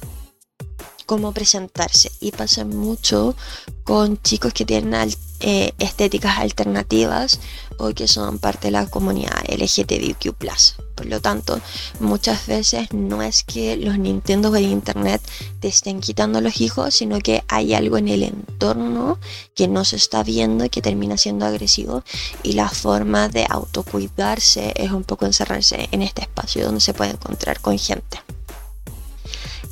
cómo 1.06 1.32
presentarse. 1.32 2.12
Y 2.20 2.32
pasa 2.32 2.66
mucho 2.66 3.36
con 3.84 4.22
chicos 4.22 4.54
que 4.54 4.66
tienen 4.66 5.12
eh, 5.42 5.74
estéticas 5.80 6.40
alternativas 6.40 7.40
o 7.78 7.90
que 7.94 8.08
son 8.08 8.40
parte 8.40 8.68
de 8.68 8.72
la 8.72 8.88
comunidad 8.88 9.44
LGTBQ. 9.48 10.34
Por 10.96 11.06
lo 11.08 11.20
tanto, 11.20 11.60
muchas 12.00 12.48
veces 12.48 12.88
no 12.94 13.22
es 13.22 13.44
que 13.44 13.76
los 13.76 14.00
Nintendo 14.00 14.50
o 14.50 14.56
el 14.56 14.66
Internet 14.66 15.22
te 15.60 15.68
estén 15.68 16.00
quitando 16.00 16.40
los 16.40 16.62
hijos, 16.62 16.96
sino 16.96 17.20
que 17.20 17.44
hay 17.48 17.74
algo 17.74 17.98
en 17.98 18.08
el 18.08 18.24
entorno 18.24 19.20
que 19.54 19.68
no 19.68 19.84
se 19.84 19.98
está 19.98 20.24
viendo 20.24 20.64
y 20.66 20.70
que 20.70 20.82
termina 20.82 21.18
siendo 21.18 21.46
agresivo. 21.46 22.04
Y 22.44 22.54
la 22.54 22.70
forma 22.70 23.28
de 23.28 23.46
autocuidarse 23.50 24.74
es 24.76 24.92
un 24.92 25.04
poco 25.04 25.26
encerrarse 25.26 25.90
en 25.92 26.02
este 26.02 26.22
espacio 26.22 26.66
donde 26.66 26.82
se 26.82 26.94
puede 26.94 27.12
encontrar 27.12 27.60
con 27.60 27.78
gente. 27.78 28.20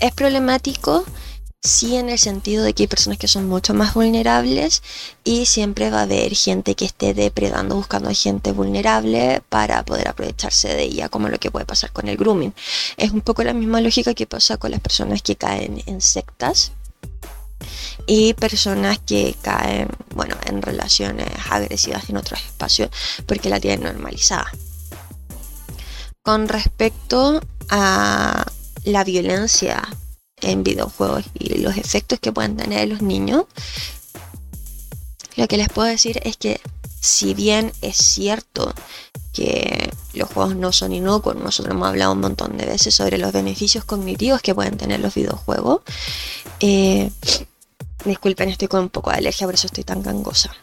Es 0.03 0.11
problemático 0.11 1.05
Sí 1.61 1.95
en 1.95 2.09
el 2.09 2.19
sentido 2.19 2.61
de 2.65 2.73
que 2.73 2.83
hay 2.83 2.87
personas 2.87 3.17
que 3.17 3.29
son 3.29 3.47
mucho 3.47 3.73
más 3.73 3.93
vulnerables 3.93 4.83
y 5.23 5.45
siempre 5.45 5.89
va 5.89 5.99
a 5.99 6.03
haber 6.03 6.35
gente 6.35 6.75
que 6.75 6.83
esté 6.83 7.13
depredando, 7.13 7.75
buscando 7.75 8.09
a 8.09 8.13
gente 8.13 8.51
vulnerable 8.51 9.41
para 9.47 9.85
poder 9.85 10.09
aprovecharse 10.09 10.67
de 10.67 10.83
ella, 10.83 11.07
como 11.07 11.29
lo 11.29 11.39
que 11.39 11.51
puede 11.51 11.65
pasar 11.65 11.93
con 11.93 12.09
el 12.09 12.17
grooming. 12.17 12.53
Es 12.97 13.11
un 13.11 13.21
poco 13.21 13.45
la 13.45 13.53
misma 13.53 13.79
lógica 13.79 14.13
que 14.13 14.27
pasa 14.27 14.57
con 14.57 14.71
las 14.71 14.81
personas 14.81 15.21
que 15.21 15.37
caen 15.37 15.81
en 15.85 16.01
sectas 16.01 16.73
y 18.05 18.33
personas 18.33 18.99
que 18.99 19.37
caen, 19.41 19.87
bueno, 20.13 20.35
en 20.45 20.61
relaciones 20.61 21.29
agresivas 21.49 22.09
en 22.09 22.17
otros 22.17 22.41
espacios 22.41 22.89
porque 23.25 23.47
la 23.47 23.61
tienen 23.61 23.83
normalizada. 23.83 24.51
Con 26.23 26.49
respecto 26.49 27.41
a 27.69 28.45
la 28.83 29.03
violencia 29.03 29.81
en 30.41 30.63
videojuegos 30.63 31.25
y 31.33 31.57
los 31.59 31.77
efectos 31.77 32.19
que 32.19 32.31
pueden 32.31 32.57
tener 32.57 32.87
los 32.87 33.01
niños, 33.01 33.45
lo 35.35 35.47
que 35.47 35.57
les 35.57 35.69
puedo 35.69 35.87
decir 35.87 36.19
es 36.23 36.37
que 36.37 36.59
si 36.99 37.33
bien 37.33 37.71
es 37.81 37.97
cierto 37.97 38.73
que 39.33 39.91
los 40.13 40.29
juegos 40.29 40.55
no 40.55 40.71
son 40.71 40.93
inocuos, 40.93 41.35
nosotros 41.35 41.75
hemos 41.75 41.89
hablado 41.89 42.13
un 42.13 42.21
montón 42.21 42.55
de 42.57 42.65
veces 42.65 42.93
sobre 42.93 43.17
los 43.17 43.31
beneficios 43.31 43.83
cognitivos 43.83 44.41
que 44.41 44.53
pueden 44.53 44.77
tener 44.77 44.99
los 44.99 45.13
videojuegos, 45.13 45.81
eh, 46.59 47.09
disculpen, 48.05 48.49
estoy 48.49 48.67
con 48.67 48.81
un 48.81 48.89
poco 48.89 49.09
de 49.09 49.17
alergia, 49.17 49.47
por 49.47 49.55
eso 49.55 49.67
estoy 49.67 49.83
tan 49.83 50.03
gangosa. 50.03 50.55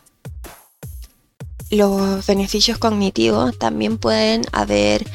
Los 1.71 2.27
beneficios 2.27 2.79
cognitivos 2.79 3.57
también 3.57 3.97
pueden 3.97 4.43
haber 4.51 5.09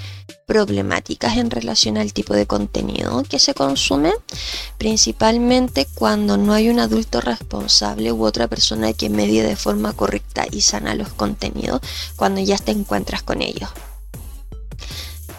problemáticas 0.46 1.38
en 1.38 1.50
relación 1.50 1.98
al 1.98 2.14
tipo 2.14 2.34
de 2.34 2.46
contenido 2.46 3.24
que 3.24 3.40
se 3.40 3.54
consume, 3.54 4.14
principalmente 4.78 5.86
cuando 5.96 6.38
no 6.38 6.54
hay 6.54 6.70
un 6.70 6.80
adulto 6.80 7.20
responsable 7.20 8.12
u 8.12 8.24
otra 8.24 8.48
persona 8.48 8.94
que 8.94 9.10
medie 9.10 9.44
de 9.44 9.56
forma 9.58 9.94
correcta 9.94 10.46
y 10.50 10.62
sana 10.62 10.96
los 10.96 11.10
contenidos 11.10 11.82
cuando 12.16 12.40
ya 12.42 12.58
te 12.58 12.72
encuentras 12.72 13.22
con 13.22 13.42
ellos. 13.42 13.70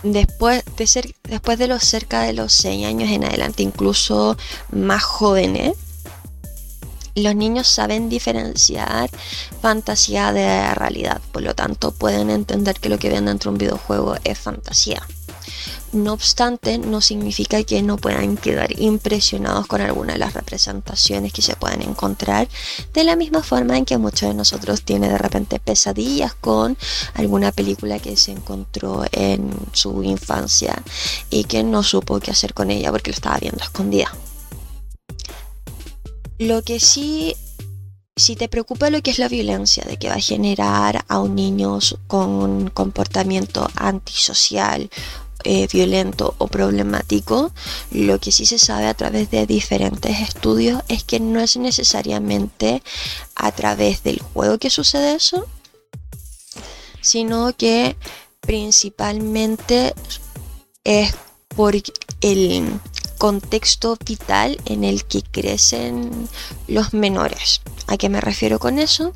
Después 0.02 0.64
de, 0.76 0.86
ser, 0.86 1.14
después 1.24 1.58
de 1.58 1.68
los 1.68 1.82
cerca 1.82 2.22
de 2.22 2.32
los 2.32 2.52
6 2.52 2.86
años 2.86 3.10
en 3.10 3.24
adelante, 3.24 3.62
incluso 3.62 4.36
más 4.70 5.02
jóvenes, 5.02 5.72
los 7.22 7.34
niños 7.34 7.66
saben 7.66 8.08
diferenciar 8.08 9.10
fantasía 9.60 10.32
de 10.32 10.74
realidad, 10.74 11.20
por 11.32 11.42
lo 11.42 11.54
tanto 11.54 11.92
pueden 11.92 12.30
entender 12.30 12.78
que 12.78 12.88
lo 12.88 12.98
que 12.98 13.08
ven 13.08 13.26
dentro 13.26 13.50
de 13.50 13.54
un 13.54 13.58
videojuego 13.58 14.16
es 14.24 14.38
fantasía. 14.38 15.02
No 15.92 16.12
obstante, 16.12 16.78
no 16.78 17.00
significa 17.00 17.62
que 17.62 17.80
no 17.80 17.96
puedan 17.96 18.36
quedar 18.36 18.78
impresionados 18.78 19.66
con 19.66 19.80
alguna 19.80 20.14
de 20.14 20.18
las 20.18 20.34
representaciones 20.34 21.32
que 21.32 21.42
se 21.42 21.56
pueden 21.56 21.80
encontrar, 21.82 22.48
de 22.92 23.04
la 23.04 23.16
misma 23.16 23.42
forma 23.42 23.78
en 23.78 23.84
que 23.84 23.96
muchos 23.96 24.28
de 24.28 24.34
nosotros 24.34 24.82
tienen 24.82 25.10
de 25.10 25.18
repente 25.18 25.58
pesadillas 25.58 26.34
con 26.34 26.76
alguna 27.14 27.52
película 27.52 27.98
que 27.98 28.16
se 28.16 28.32
encontró 28.32 29.04
en 29.12 29.50
su 29.72 30.02
infancia 30.02 30.82
y 31.30 31.44
que 31.44 31.62
no 31.62 31.82
supo 31.82 32.20
qué 32.20 32.32
hacer 32.32 32.52
con 32.52 32.70
ella 32.70 32.90
porque 32.90 33.10
lo 33.10 33.14
estaba 33.14 33.38
viendo 33.38 33.62
escondida. 33.62 34.12
Lo 36.38 36.62
que 36.62 36.80
sí, 36.80 37.34
si 38.14 38.36
te 38.36 38.48
preocupa 38.48 38.90
lo 38.90 39.02
que 39.02 39.10
es 39.10 39.18
la 39.18 39.28
violencia, 39.28 39.84
de 39.84 39.96
que 39.96 40.08
va 40.08 40.16
a 40.16 40.20
generar 40.20 41.04
a 41.08 41.20
un 41.20 41.34
niño 41.34 41.78
con 42.06 42.70
comportamiento 42.70 43.68
antisocial, 43.74 44.90
eh, 45.44 45.68
violento 45.72 46.34
o 46.38 46.48
problemático, 46.48 47.52
lo 47.92 48.18
que 48.18 48.32
sí 48.32 48.46
se 48.46 48.58
sabe 48.58 48.86
a 48.86 48.94
través 48.94 49.30
de 49.30 49.46
diferentes 49.46 50.20
estudios 50.20 50.82
es 50.88 51.04
que 51.04 51.20
no 51.20 51.40
es 51.40 51.56
necesariamente 51.56 52.82
a 53.36 53.52
través 53.52 54.02
del 54.02 54.20
juego 54.20 54.58
que 54.58 54.70
sucede 54.70 55.14
eso, 55.14 55.46
sino 57.00 57.54
que 57.56 57.96
principalmente 58.40 59.94
es 60.82 61.14
por 61.54 61.76
el 62.20 62.80
contexto 63.16 63.96
vital 64.04 64.58
en 64.64 64.84
el 64.84 65.04
que 65.04 65.22
crecen 65.22 66.28
los 66.68 66.94
menores. 66.94 67.60
¿A 67.86 67.96
qué 67.96 68.08
me 68.08 68.20
refiero 68.20 68.58
con 68.58 68.78
eso? 68.78 69.12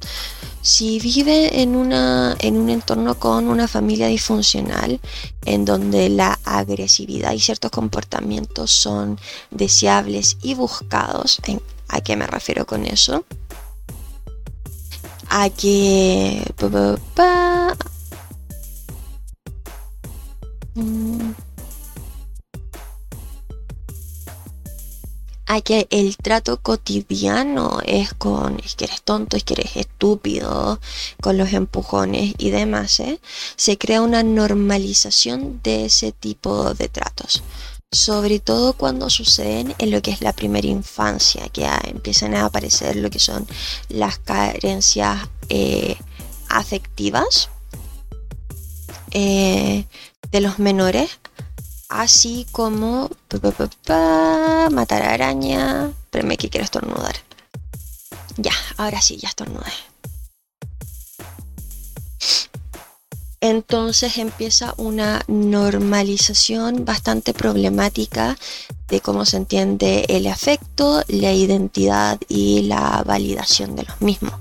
Si 0.62 1.00
vive 1.00 1.62
en, 1.62 1.74
una, 1.74 2.36
en 2.38 2.58
un 2.58 2.68
entorno 2.68 3.18
con 3.18 3.48
una 3.48 3.66
familia 3.66 4.08
disfuncional, 4.08 5.00
en 5.44 5.64
donde 5.64 6.10
la 6.10 6.38
agresividad 6.44 7.32
y 7.32 7.40
ciertos 7.40 7.70
comportamientos 7.70 8.70
son 8.70 9.18
deseables 9.50 10.36
y 10.42 10.54
buscados, 10.54 11.40
¿a 11.88 12.00
qué 12.00 12.16
me 12.16 12.26
refiero 12.26 12.66
con 12.66 12.84
eso? 12.84 13.24
A 15.30 15.48
que... 15.48 16.42
Mm, 20.74 21.32
a 25.50 25.60
que 25.62 25.88
el 25.90 26.16
trato 26.16 26.60
cotidiano 26.60 27.80
es 27.84 28.14
con 28.14 28.60
es 28.60 28.76
que 28.76 28.84
eres 28.84 29.02
tonto, 29.02 29.36
es 29.36 29.42
que 29.42 29.54
eres 29.54 29.76
estúpido, 29.76 30.78
con 31.20 31.38
los 31.38 31.52
empujones 31.52 32.34
y 32.38 32.50
demás, 32.50 33.00
¿eh? 33.00 33.18
se 33.56 33.76
crea 33.76 34.00
una 34.00 34.22
normalización 34.22 35.60
de 35.64 35.86
ese 35.86 36.12
tipo 36.12 36.72
de 36.74 36.88
tratos. 36.88 37.42
Sobre 37.90 38.38
todo 38.38 38.74
cuando 38.74 39.10
suceden 39.10 39.74
en 39.78 39.90
lo 39.90 40.00
que 40.02 40.12
es 40.12 40.20
la 40.20 40.32
primera 40.32 40.68
infancia, 40.68 41.48
que 41.48 41.68
empiezan 41.82 42.36
a 42.36 42.44
aparecer 42.44 42.94
lo 42.94 43.10
que 43.10 43.18
son 43.18 43.44
las 43.88 44.20
carencias 44.20 45.28
eh, 45.48 45.96
afectivas 46.48 47.48
eh, 49.10 49.84
de 50.30 50.40
los 50.40 50.60
menores 50.60 51.18
así 51.90 52.46
como 52.52 53.10
matar 54.70 55.02
araña. 55.02 55.90
Espérame 56.04 56.36
que 56.38 56.48
quiero 56.48 56.64
estornudar. 56.64 57.16
Ya, 58.36 58.52
ahora 58.78 59.02
sí, 59.02 59.18
ya 59.18 59.28
estornudé. 59.28 59.72
Entonces 63.42 64.18
empieza 64.18 64.74
una 64.76 65.22
normalización 65.26 66.84
bastante 66.84 67.32
problemática 67.32 68.38
de 68.88 69.00
cómo 69.00 69.24
se 69.24 69.38
entiende 69.38 70.04
el 70.08 70.26
afecto, 70.26 71.02
la 71.08 71.32
identidad 71.32 72.18
y 72.28 72.62
la 72.62 73.02
validación 73.06 73.76
de 73.76 73.84
los 73.84 74.00
mismos 74.00 74.34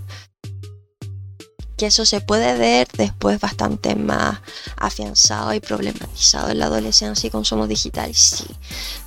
que 1.79 1.87
eso 1.87 2.05
se 2.05 2.19
puede 2.19 2.57
ver 2.57 2.89
después 2.97 3.39
bastante 3.39 3.95
más 3.95 4.39
afianzado 4.75 5.53
y 5.53 5.61
problematizado 5.61 6.49
en 6.49 6.59
la 6.59 6.65
adolescencia 6.65 7.25
y 7.25 7.31
consumo 7.31 7.67
digital, 7.67 8.13
sí, 8.13 8.45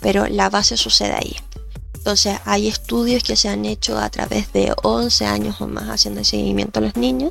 pero 0.01 0.27
la 0.27 0.49
base 0.49 0.79
sucede 0.79 1.13
ahí. 1.13 1.37
Entonces 1.93 2.39
hay 2.47 2.69
estudios 2.69 3.23
que 3.23 3.37
se 3.37 3.51
han 3.51 3.67
hecho 3.67 3.99
a 3.99 4.09
través 4.09 4.53
de 4.55 4.75
11 4.83 5.27
años 5.27 5.61
o 5.61 5.69
más 5.69 5.85
haciendo 5.91 6.25
seguimiento 6.25 6.81
a 6.81 6.83
los 6.83 6.97
niños 6.97 7.31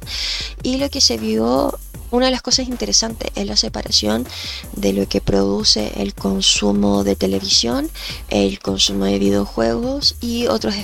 y 0.61 0.77
lo 0.77 0.89
que 0.91 1.01
se 1.01 1.17
vio, 1.17 1.77
una 2.11 2.27
de 2.27 2.31
las 2.31 2.43
cosas 2.43 2.67
interesantes 2.67 3.31
es 3.35 3.47
la 3.47 3.57
separación 3.57 4.27
de 4.73 4.93
lo 4.93 5.09
que 5.09 5.21
produce 5.21 5.91
el 5.97 6.13
consumo 6.13 7.03
de 7.03 7.15
televisión, 7.15 7.89
el 8.29 8.59
consumo 8.59 9.05
de 9.05 9.17
videojuegos 9.17 10.15
y 10.21 10.45
otros 10.45 10.75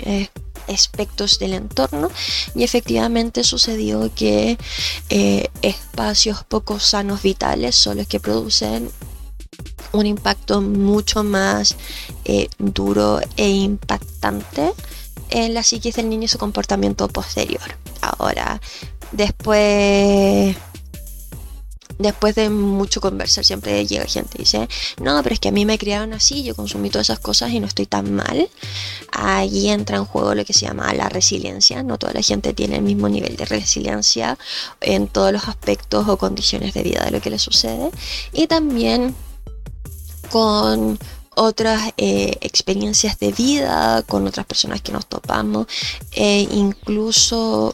eh, 0.00 0.28
aspectos 0.72 1.38
del 1.38 1.54
entorno 1.54 2.10
y 2.54 2.64
efectivamente 2.64 3.44
sucedió 3.44 4.12
que 4.14 4.58
eh, 5.08 5.48
espacios 5.62 6.44
poco 6.44 6.78
sanos 6.78 7.22
vitales 7.22 7.76
son 7.76 7.98
los 7.98 8.06
que 8.06 8.20
producen 8.20 8.90
un 9.92 10.06
impacto 10.06 10.60
mucho 10.60 11.22
más 11.22 11.76
eh, 12.24 12.48
duro 12.58 13.20
e 13.36 13.48
impactante 13.48 14.72
en 15.30 15.54
la 15.54 15.62
psiquis 15.62 15.96
del 15.96 16.08
niño 16.08 16.24
y 16.24 16.28
su 16.28 16.38
comportamiento 16.38 17.08
posterior. 17.08 17.76
Ahora, 18.00 18.60
después 19.12 20.56
después 22.02 22.34
de 22.34 22.50
mucho 22.50 23.00
conversar, 23.00 23.44
siempre 23.44 23.86
llega 23.86 24.04
gente 24.04 24.36
y 24.36 24.40
dice, 24.40 24.68
no, 25.00 25.22
pero 25.22 25.34
es 25.34 25.40
que 25.40 25.48
a 25.48 25.52
mí 25.52 25.64
me 25.64 25.78
criaron 25.78 26.12
así, 26.12 26.42
yo 26.42 26.54
consumí 26.54 26.90
todas 26.90 27.06
esas 27.06 27.20
cosas 27.20 27.50
y 27.50 27.60
no 27.60 27.66
estoy 27.66 27.86
tan 27.86 28.12
mal. 28.12 28.48
Ahí 29.12 29.68
entra 29.68 29.96
en 29.96 30.04
juego 30.04 30.34
lo 30.34 30.44
que 30.44 30.52
se 30.52 30.66
llama 30.66 30.92
la 30.94 31.08
resiliencia. 31.08 31.82
No 31.82 31.98
toda 31.98 32.12
la 32.12 32.22
gente 32.22 32.52
tiene 32.52 32.76
el 32.76 32.82
mismo 32.82 33.08
nivel 33.08 33.36
de 33.36 33.44
resiliencia 33.44 34.38
en 34.80 35.08
todos 35.08 35.32
los 35.32 35.48
aspectos 35.48 36.08
o 36.08 36.16
condiciones 36.16 36.74
de 36.74 36.82
vida 36.82 37.04
de 37.04 37.10
lo 37.10 37.20
que 37.20 37.30
le 37.30 37.38
sucede. 37.38 37.90
Y 38.32 38.46
también 38.46 39.14
con 40.30 40.98
otras 41.34 41.92
eh, 41.96 42.36
experiencias 42.40 43.18
de 43.18 43.32
vida, 43.32 44.02
con 44.02 44.26
otras 44.26 44.46
personas 44.46 44.82
que 44.82 44.92
nos 44.92 45.06
topamos, 45.06 45.66
e 46.12 46.46
incluso 46.50 47.72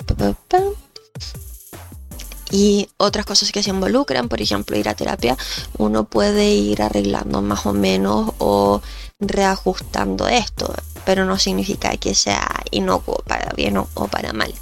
y 2.51 2.89
otras 2.97 3.27
cosas 3.27 3.53
que 3.53 3.63
se 3.63 3.71
involucran, 3.71 4.29
por 4.29 4.41
ejemplo, 4.41 4.77
ir 4.77 4.89
a 4.89 4.95
terapia, 4.95 5.37
uno 5.77 6.05
puede 6.05 6.51
ir 6.51 6.83
arreglando 6.83 7.43
más 7.43 7.67
o 7.67 7.73
menos 7.73 8.33
o 8.39 8.81
reajustando 9.21 10.29
esto, 10.29 10.73
pero 11.05 11.25
no 11.25 11.39
significa 11.39 11.97
que 11.97 12.15
sea 12.15 12.47
inocuo 12.71 13.23
para 13.27 13.53
bien 13.53 13.77
o, 13.77 13.87
para 14.11 14.33
mal. 14.33 14.55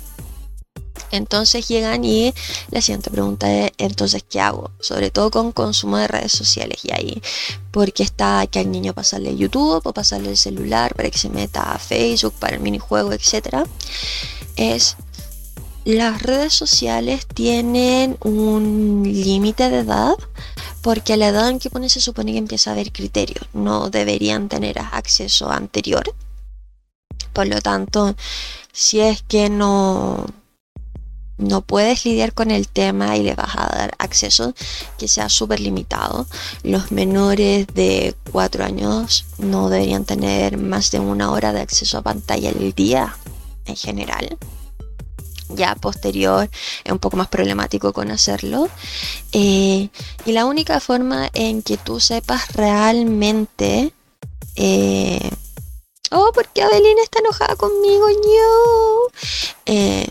Entonces 1.13 1.69
llegan 1.69 2.05
y 2.05 2.35
la 2.71 2.81
siguiente 2.81 3.11
pregunta 3.11 3.53
es, 3.53 3.71
entonces, 3.79 4.25
¿qué 4.29 4.41
hago? 4.41 4.73
Sobre 4.81 5.11
todo 5.11 5.31
con 5.31 5.53
consumo 5.53 5.99
de 5.99 6.09
redes 6.09 6.33
sociales 6.33 6.81
y 6.85 6.93
ahí, 6.93 7.23
porque 7.71 8.03
está 8.03 8.45
que 8.49 8.59
al 8.59 8.73
niño 8.73 8.93
pasarle 8.93 9.37
YouTube 9.37 9.83
o 9.85 9.93
pasarle 9.93 10.31
el 10.31 10.37
celular 10.37 10.95
para 10.97 11.11
que 11.11 11.19
se 11.19 11.29
meta 11.29 11.73
a 11.73 11.79
Facebook 11.79 12.35
para 12.41 12.57
el 12.57 12.63
minijuego, 12.63 13.13
etc. 13.13 13.67
Es 14.57 14.97
las 15.87 16.21
redes 16.21 16.53
sociales 16.53 17.29
tienen 17.29 18.17
un 18.25 19.05
límite 19.05 19.71
de 19.71 19.79
edad 19.79 20.17
porque 20.83 21.13
a 21.13 21.17
la 21.17 21.29
edad 21.29 21.49
en 21.49 21.61
que 21.61 21.71
pone 21.71 21.89
se 21.89 22.01
supone 22.01 22.33
que 22.33 22.39
empieza 22.39 22.71
a 22.71 22.73
haber 22.73 22.91
criterios, 22.91 23.47
no 23.53 23.89
deberían 23.89 24.49
tener 24.49 24.81
acceso 24.81 25.49
anterior. 25.49 26.03
Por 27.33 27.47
lo 27.47 27.61
tanto, 27.61 28.17
si 28.73 28.99
es 28.99 29.23
que 29.23 29.49
no, 29.49 30.27
no 31.39 31.61
puedes 31.61 32.05
lidiar 32.05 32.35
con 32.35 32.51
el 32.51 32.67
tema 32.67 33.17
y 33.17 33.23
le 33.23 33.37
vas 33.37 33.55
a 33.57 33.69
dar 33.69 33.95
acceso 33.99 34.55
que 34.99 35.07
sea 35.07 35.29
súper 35.29 35.61
limitado. 35.61 36.27
Los 36.65 36.91
menores 36.91 37.69
de 37.69 38.17
4 38.33 38.65
años 38.65 39.25
no 39.39 39.69
deberían 39.69 40.05
tener 40.05 40.59
más 40.59 40.91
de 40.91 40.99
una 40.99 41.31
hora 41.31 41.53
de 41.53 41.61
acceso 41.61 41.99
a 41.99 42.03
pantalla 42.03 42.51
al 42.51 42.73
día 42.73 43.17
en 43.67 43.77
general 43.77 44.37
ya 45.49 45.75
posterior 45.75 46.49
es 46.85 46.93
un 46.93 46.99
poco 46.99 47.17
más 47.17 47.29
problemático 47.29 47.93
con 47.93 48.11
hacerlo. 48.11 48.69
Eh, 49.33 49.89
y 50.25 50.33
la 50.33 50.47
única 50.47 50.81
forma 50.81 51.31
en 51.35 51.63
que 51.63 51.77
tú 51.77 52.01
sepas 52.01 52.53
realmente... 52.53 53.93
Eh, 54.57 55.31
oh, 56.11 56.31
porque 56.35 56.63
Adelina 56.63 57.03
está 57.03 57.19
enojada 57.19 57.57
conmigo, 57.57 58.09
yo. 58.09 59.11
Eh, 59.67 60.09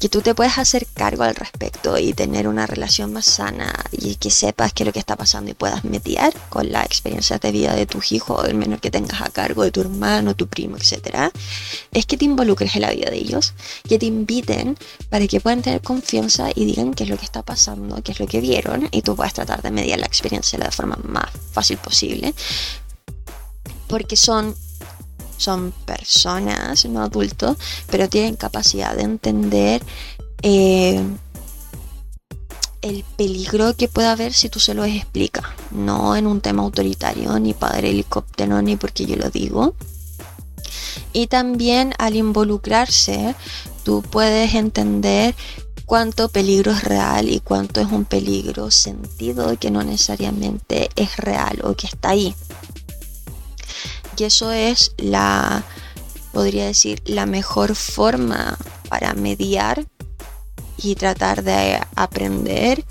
que 0.00 0.08
tú 0.08 0.22
te 0.22 0.34
puedes 0.34 0.56
hacer 0.56 0.86
cargo 0.94 1.24
al 1.24 1.34
respecto 1.34 1.98
y 1.98 2.14
tener 2.14 2.48
una 2.48 2.66
relación 2.66 3.12
más 3.12 3.26
sana 3.26 3.70
y 3.92 4.14
que 4.14 4.30
sepas 4.30 4.72
qué 4.72 4.82
es 4.82 4.86
lo 4.86 4.94
que 4.94 4.98
está 4.98 5.14
pasando 5.14 5.50
y 5.50 5.54
puedas 5.54 5.84
mediar 5.84 6.32
con 6.48 6.72
la 6.72 6.82
experiencia 6.82 7.36
de 7.36 7.52
vida 7.52 7.74
de 7.74 7.84
tus 7.84 8.10
hijos, 8.10 8.48
el 8.48 8.54
menor 8.54 8.80
que 8.80 8.90
tengas 8.90 9.20
a 9.20 9.28
cargo, 9.28 9.62
de 9.62 9.70
tu 9.70 9.82
hermano, 9.82 10.34
tu 10.34 10.46
primo, 10.46 10.78
etc. 10.78 11.30
Es 11.92 12.06
que 12.06 12.16
te 12.16 12.24
involucres 12.24 12.74
en 12.76 12.82
la 12.82 12.92
vida 12.92 13.10
de 13.10 13.18
ellos, 13.18 13.52
que 13.86 13.98
te 13.98 14.06
inviten 14.06 14.78
para 15.10 15.26
que 15.26 15.38
puedan 15.38 15.60
tener 15.60 15.82
confianza 15.82 16.48
y 16.54 16.64
digan 16.64 16.94
qué 16.94 17.04
es 17.04 17.10
lo 17.10 17.18
que 17.18 17.26
está 17.26 17.42
pasando, 17.42 18.02
qué 18.02 18.12
es 18.12 18.20
lo 18.20 18.26
que 18.26 18.40
vieron 18.40 18.88
y 18.90 19.02
tú 19.02 19.14
puedes 19.14 19.34
tratar 19.34 19.60
de 19.60 19.70
mediar 19.70 19.98
la 19.98 20.06
experiencia 20.06 20.58
de 20.58 20.64
la 20.64 20.70
forma 20.70 20.98
más 21.02 21.28
fácil 21.52 21.76
posible. 21.76 22.34
Porque 23.86 24.16
son 24.16 24.54
son 25.40 25.72
personas, 25.86 26.84
no 26.84 27.02
adultos, 27.02 27.56
pero 27.90 28.08
tienen 28.08 28.36
capacidad 28.36 28.94
de 28.94 29.02
entender 29.02 29.82
eh, 30.42 31.02
el 32.82 33.04
peligro 33.16 33.74
que 33.74 33.88
puede 33.88 34.08
haber 34.08 34.34
si 34.34 34.50
tú 34.50 34.60
se 34.60 34.74
lo 34.74 34.84
explicas. 34.84 35.46
No 35.70 36.14
en 36.14 36.26
un 36.26 36.42
tema 36.42 36.62
autoritario, 36.62 37.38
ni 37.38 37.54
padre 37.54 37.90
helicóptero, 37.90 38.60
ni 38.60 38.76
porque 38.76 39.06
yo 39.06 39.16
lo 39.16 39.30
digo. 39.30 39.74
Y 41.14 41.26
también 41.28 41.94
al 41.98 42.16
involucrarse, 42.16 43.34
tú 43.82 44.02
puedes 44.02 44.54
entender 44.54 45.34
cuánto 45.86 46.28
peligro 46.28 46.72
es 46.72 46.84
real 46.84 47.30
y 47.30 47.40
cuánto 47.40 47.80
es 47.80 47.90
un 47.90 48.04
peligro 48.04 48.70
sentido 48.70 49.58
que 49.58 49.70
no 49.70 49.82
necesariamente 49.82 50.90
es 50.96 51.16
real 51.16 51.60
o 51.64 51.74
que 51.74 51.86
está 51.86 52.10
ahí. 52.10 52.34
Y 54.20 54.24
eso 54.24 54.52
es 54.52 54.92
la, 54.98 55.64
podría 56.34 56.66
decir, 56.66 57.00
la 57.06 57.24
mejor 57.24 57.74
forma 57.74 58.58
para 58.90 59.14
mediar 59.14 59.86
y 60.76 60.94
tratar 60.94 61.42
de 61.42 61.80
aprender 61.96 62.84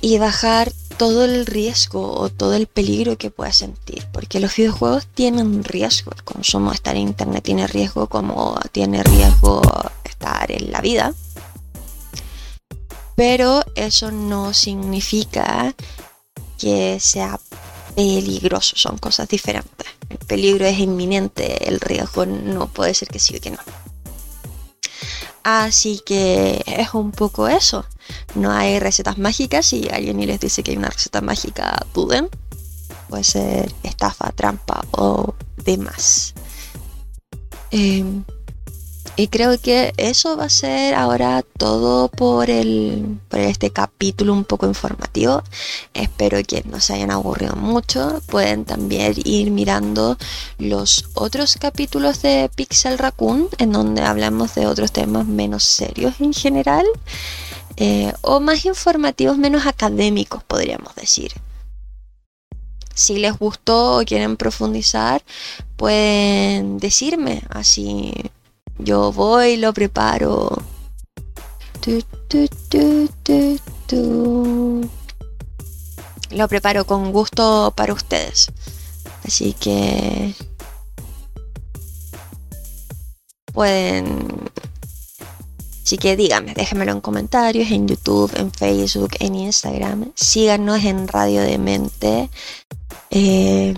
y 0.00 0.18
bajar 0.18 0.70
todo 0.98 1.24
el 1.24 1.46
riesgo 1.46 2.12
o 2.12 2.28
todo 2.28 2.54
el 2.54 2.68
peligro 2.68 3.18
que 3.18 3.32
puedas 3.32 3.56
sentir. 3.56 4.06
Porque 4.12 4.38
los 4.38 4.54
videojuegos 4.54 5.08
tienen 5.08 5.64
riesgo. 5.64 6.12
El 6.14 6.22
consumo 6.22 6.70
de 6.70 6.76
estar 6.76 6.94
en 6.94 7.08
internet 7.08 7.42
tiene 7.42 7.66
riesgo 7.66 8.06
como 8.06 8.56
tiene 8.70 9.02
riesgo 9.02 9.60
estar 10.04 10.48
en 10.52 10.70
la 10.70 10.80
vida. 10.80 11.12
Pero 13.16 13.64
eso 13.74 14.12
no 14.12 14.54
significa 14.54 15.74
que 16.56 17.00
sea 17.00 17.40
peligroso. 17.94 18.76
Son 18.76 18.98
cosas 18.98 19.28
diferentes 19.28 19.86
el 20.10 20.18
peligro 20.18 20.66
es 20.66 20.78
inminente, 20.78 21.68
el 21.68 21.80
riesgo 21.80 22.26
no 22.26 22.66
puede 22.66 22.94
ser 22.94 23.08
que 23.08 23.20
sí 23.20 23.36
o 23.36 23.40
que 23.40 23.52
no. 23.52 23.58
Así 25.44 26.02
que 26.04 26.62
es 26.66 26.92
un 26.92 27.12
poco 27.12 27.48
eso. 27.48 27.86
No 28.34 28.50
hay 28.50 28.78
recetas 28.80 29.16
mágicas. 29.18 29.66
Si 29.66 29.88
alguien 29.88 30.18
les 30.26 30.40
dice 30.40 30.62
que 30.62 30.72
hay 30.72 30.76
una 30.76 30.90
receta 30.90 31.20
mágica, 31.20 31.86
duden. 31.94 32.28
Puede 33.08 33.24
ser 33.24 33.72
estafa, 33.84 34.32
trampa 34.32 34.84
o 34.90 35.34
demás. 35.56 36.34
Eh, 37.70 38.04
y 39.20 39.28
creo 39.28 39.60
que 39.60 39.92
eso 39.98 40.38
va 40.38 40.44
a 40.44 40.48
ser 40.48 40.94
ahora 40.94 41.42
todo 41.58 42.08
por, 42.08 42.48
el, 42.48 43.18
por 43.28 43.40
este 43.40 43.70
capítulo 43.70 44.32
un 44.32 44.44
poco 44.44 44.66
informativo. 44.66 45.42
Espero 45.92 46.38
que 46.42 46.62
no 46.64 46.80
se 46.80 46.94
hayan 46.94 47.10
aburrido 47.10 47.54
mucho. 47.54 48.22
Pueden 48.28 48.64
también 48.64 49.12
ir 49.24 49.50
mirando 49.50 50.16
los 50.56 51.04
otros 51.12 51.58
capítulos 51.60 52.22
de 52.22 52.50
Pixel 52.54 52.96
Raccoon, 52.96 53.50
en 53.58 53.72
donde 53.72 54.00
hablamos 54.00 54.54
de 54.54 54.66
otros 54.66 54.90
temas 54.90 55.26
menos 55.26 55.64
serios 55.64 56.14
en 56.20 56.32
general. 56.32 56.86
Eh, 57.76 58.14
o 58.22 58.40
más 58.40 58.64
informativos, 58.64 59.36
menos 59.36 59.66
académicos, 59.66 60.42
podríamos 60.44 60.94
decir. 60.94 61.32
Si 62.94 63.18
les 63.18 63.38
gustó 63.38 63.98
o 63.98 64.04
quieren 64.06 64.38
profundizar, 64.38 65.22
pueden 65.76 66.78
decirme 66.78 67.42
así 67.50 68.14
yo 68.84 69.12
voy, 69.12 69.56
lo 69.56 69.72
preparo. 69.72 70.62
lo 76.30 76.48
preparo 76.48 76.84
con 76.84 77.12
gusto 77.12 77.72
para 77.76 77.92
ustedes. 77.92 78.50
Así 79.24 79.52
que 79.54 80.34
pueden... 83.52 84.50
Así 85.84 85.98
que 85.98 86.16
díganme, 86.16 86.54
déjenmelo 86.54 86.92
en 86.92 87.00
comentarios, 87.00 87.68
en 87.72 87.88
YouTube, 87.88 88.30
en 88.36 88.52
Facebook, 88.52 89.10
en 89.18 89.34
Instagram. 89.34 90.12
Síganos 90.14 90.84
en 90.84 91.08
Radio 91.08 91.42
de 91.42 91.58
Mente. 91.58 92.30
Eh, 93.10 93.74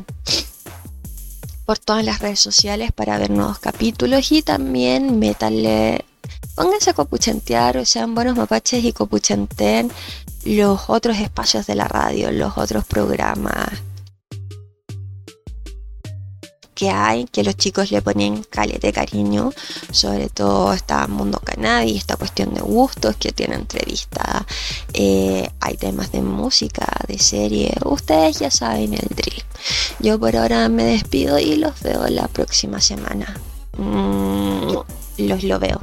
por 1.64 1.78
todas 1.78 2.04
las 2.04 2.20
redes 2.20 2.40
sociales 2.40 2.92
para 2.92 3.18
ver 3.18 3.30
nuevos 3.30 3.58
capítulos 3.58 4.32
y 4.32 4.42
también 4.42 5.18
métanle, 5.18 6.04
pónganse 6.54 6.90
a 6.90 6.94
copuchentear, 6.94 7.84
sean 7.86 8.14
buenos 8.14 8.36
mapaches 8.36 8.84
y 8.84 8.92
copuchenten 8.92 9.90
los 10.44 10.82
otros 10.88 11.18
espacios 11.18 11.66
de 11.66 11.76
la 11.76 11.86
radio, 11.86 12.32
los 12.32 12.58
otros 12.58 12.84
programas 12.84 13.68
que 16.74 16.90
hay, 16.90 17.26
que 17.26 17.44
los 17.44 17.56
chicos 17.56 17.92
le 17.92 18.02
ponen 18.02 18.42
calete 18.42 18.92
cariño, 18.92 19.52
sobre 19.92 20.28
todo 20.28 20.72
esta 20.72 21.06
Mundo 21.06 21.38
Cannabis, 21.38 21.98
esta 21.98 22.16
cuestión 22.16 22.54
de 22.54 22.60
gustos 22.60 23.14
que 23.16 23.30
tiene 23.30 23.54
entrevista, 23.54 24.44
eh, 24.92 25.48
hay 25.60 25.76
temas 25.76 26.10
de 26.10 26.22
música, 26.22 26.86
de 27.06 27.20
serie, 27.20 27.72
ustedes 27.84 28.40
ya 28.40 28.50
saben 28.50 28.94
el 28.94 29.08
drill. 29.14 29.44
Yo 30.00 30.18
por 30.18 30.36
ahora 30.36 30.68
me 30.68 30.84
despido 30.84 31.38
y 31.38 31.56
los 31.56 31.80
veo 31.82 32.06
la 32.08 32.28
próxima 32.28 32.80
semana. 32.80 33.36
Mm, 33.76 34.72
los 35.18 35.42
lo 35.44 35.58
veo. 35.58 35.80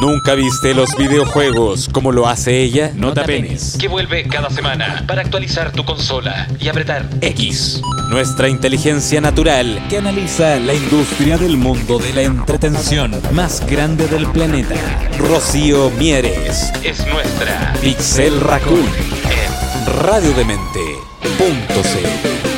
¿Nunca 0.00 0.34
viste 0.34 0.74
los 0.74 0.94
videojuegos 0.96 1.88
como 1.92 2.12
lo 2.12 2.28
hace 2.28 2.62
ella? 2.62 2.92
Nota 2.94 3.24
Penis, 3.24 3.76
que 3.80 3.88
vuelve 3.88 4.28
cada 4.28 4.48
semana 4.48 5.04
para 5.08 5.22
actualizar 5.22 5.72
tu 5.72 5.84
consola 5.84 6.46
y 6.60 6.68
apretar 6.68 7.08
X. 7.20 7.82
Nuestra 8.08 8.48
inteligencia 8.48 9.20
natural 9.20 9.84
que 9.90 9.98
analiza 9.98 10.60
la 10.60 10.74
industria 10.74 11.36
del 11.36 11.56
mundo 11.56 11.98
de 11.98 12.14
la 12.14 12.22
entretención 12.22 13.20
más 13.32 13.66
grande 13.66 14.06
del 14.06 14.28
planeta. 14.28 14.76
Rocío 15.18 15.90
Mieres. 15.90 16.72
Es 16.84 17.04
nuestra 17.08 17.74
Pixel 17.82 18.40
Raccoon 18.40 18.86
en 19.88 20.02
radiodemente.c. 20.02 22.57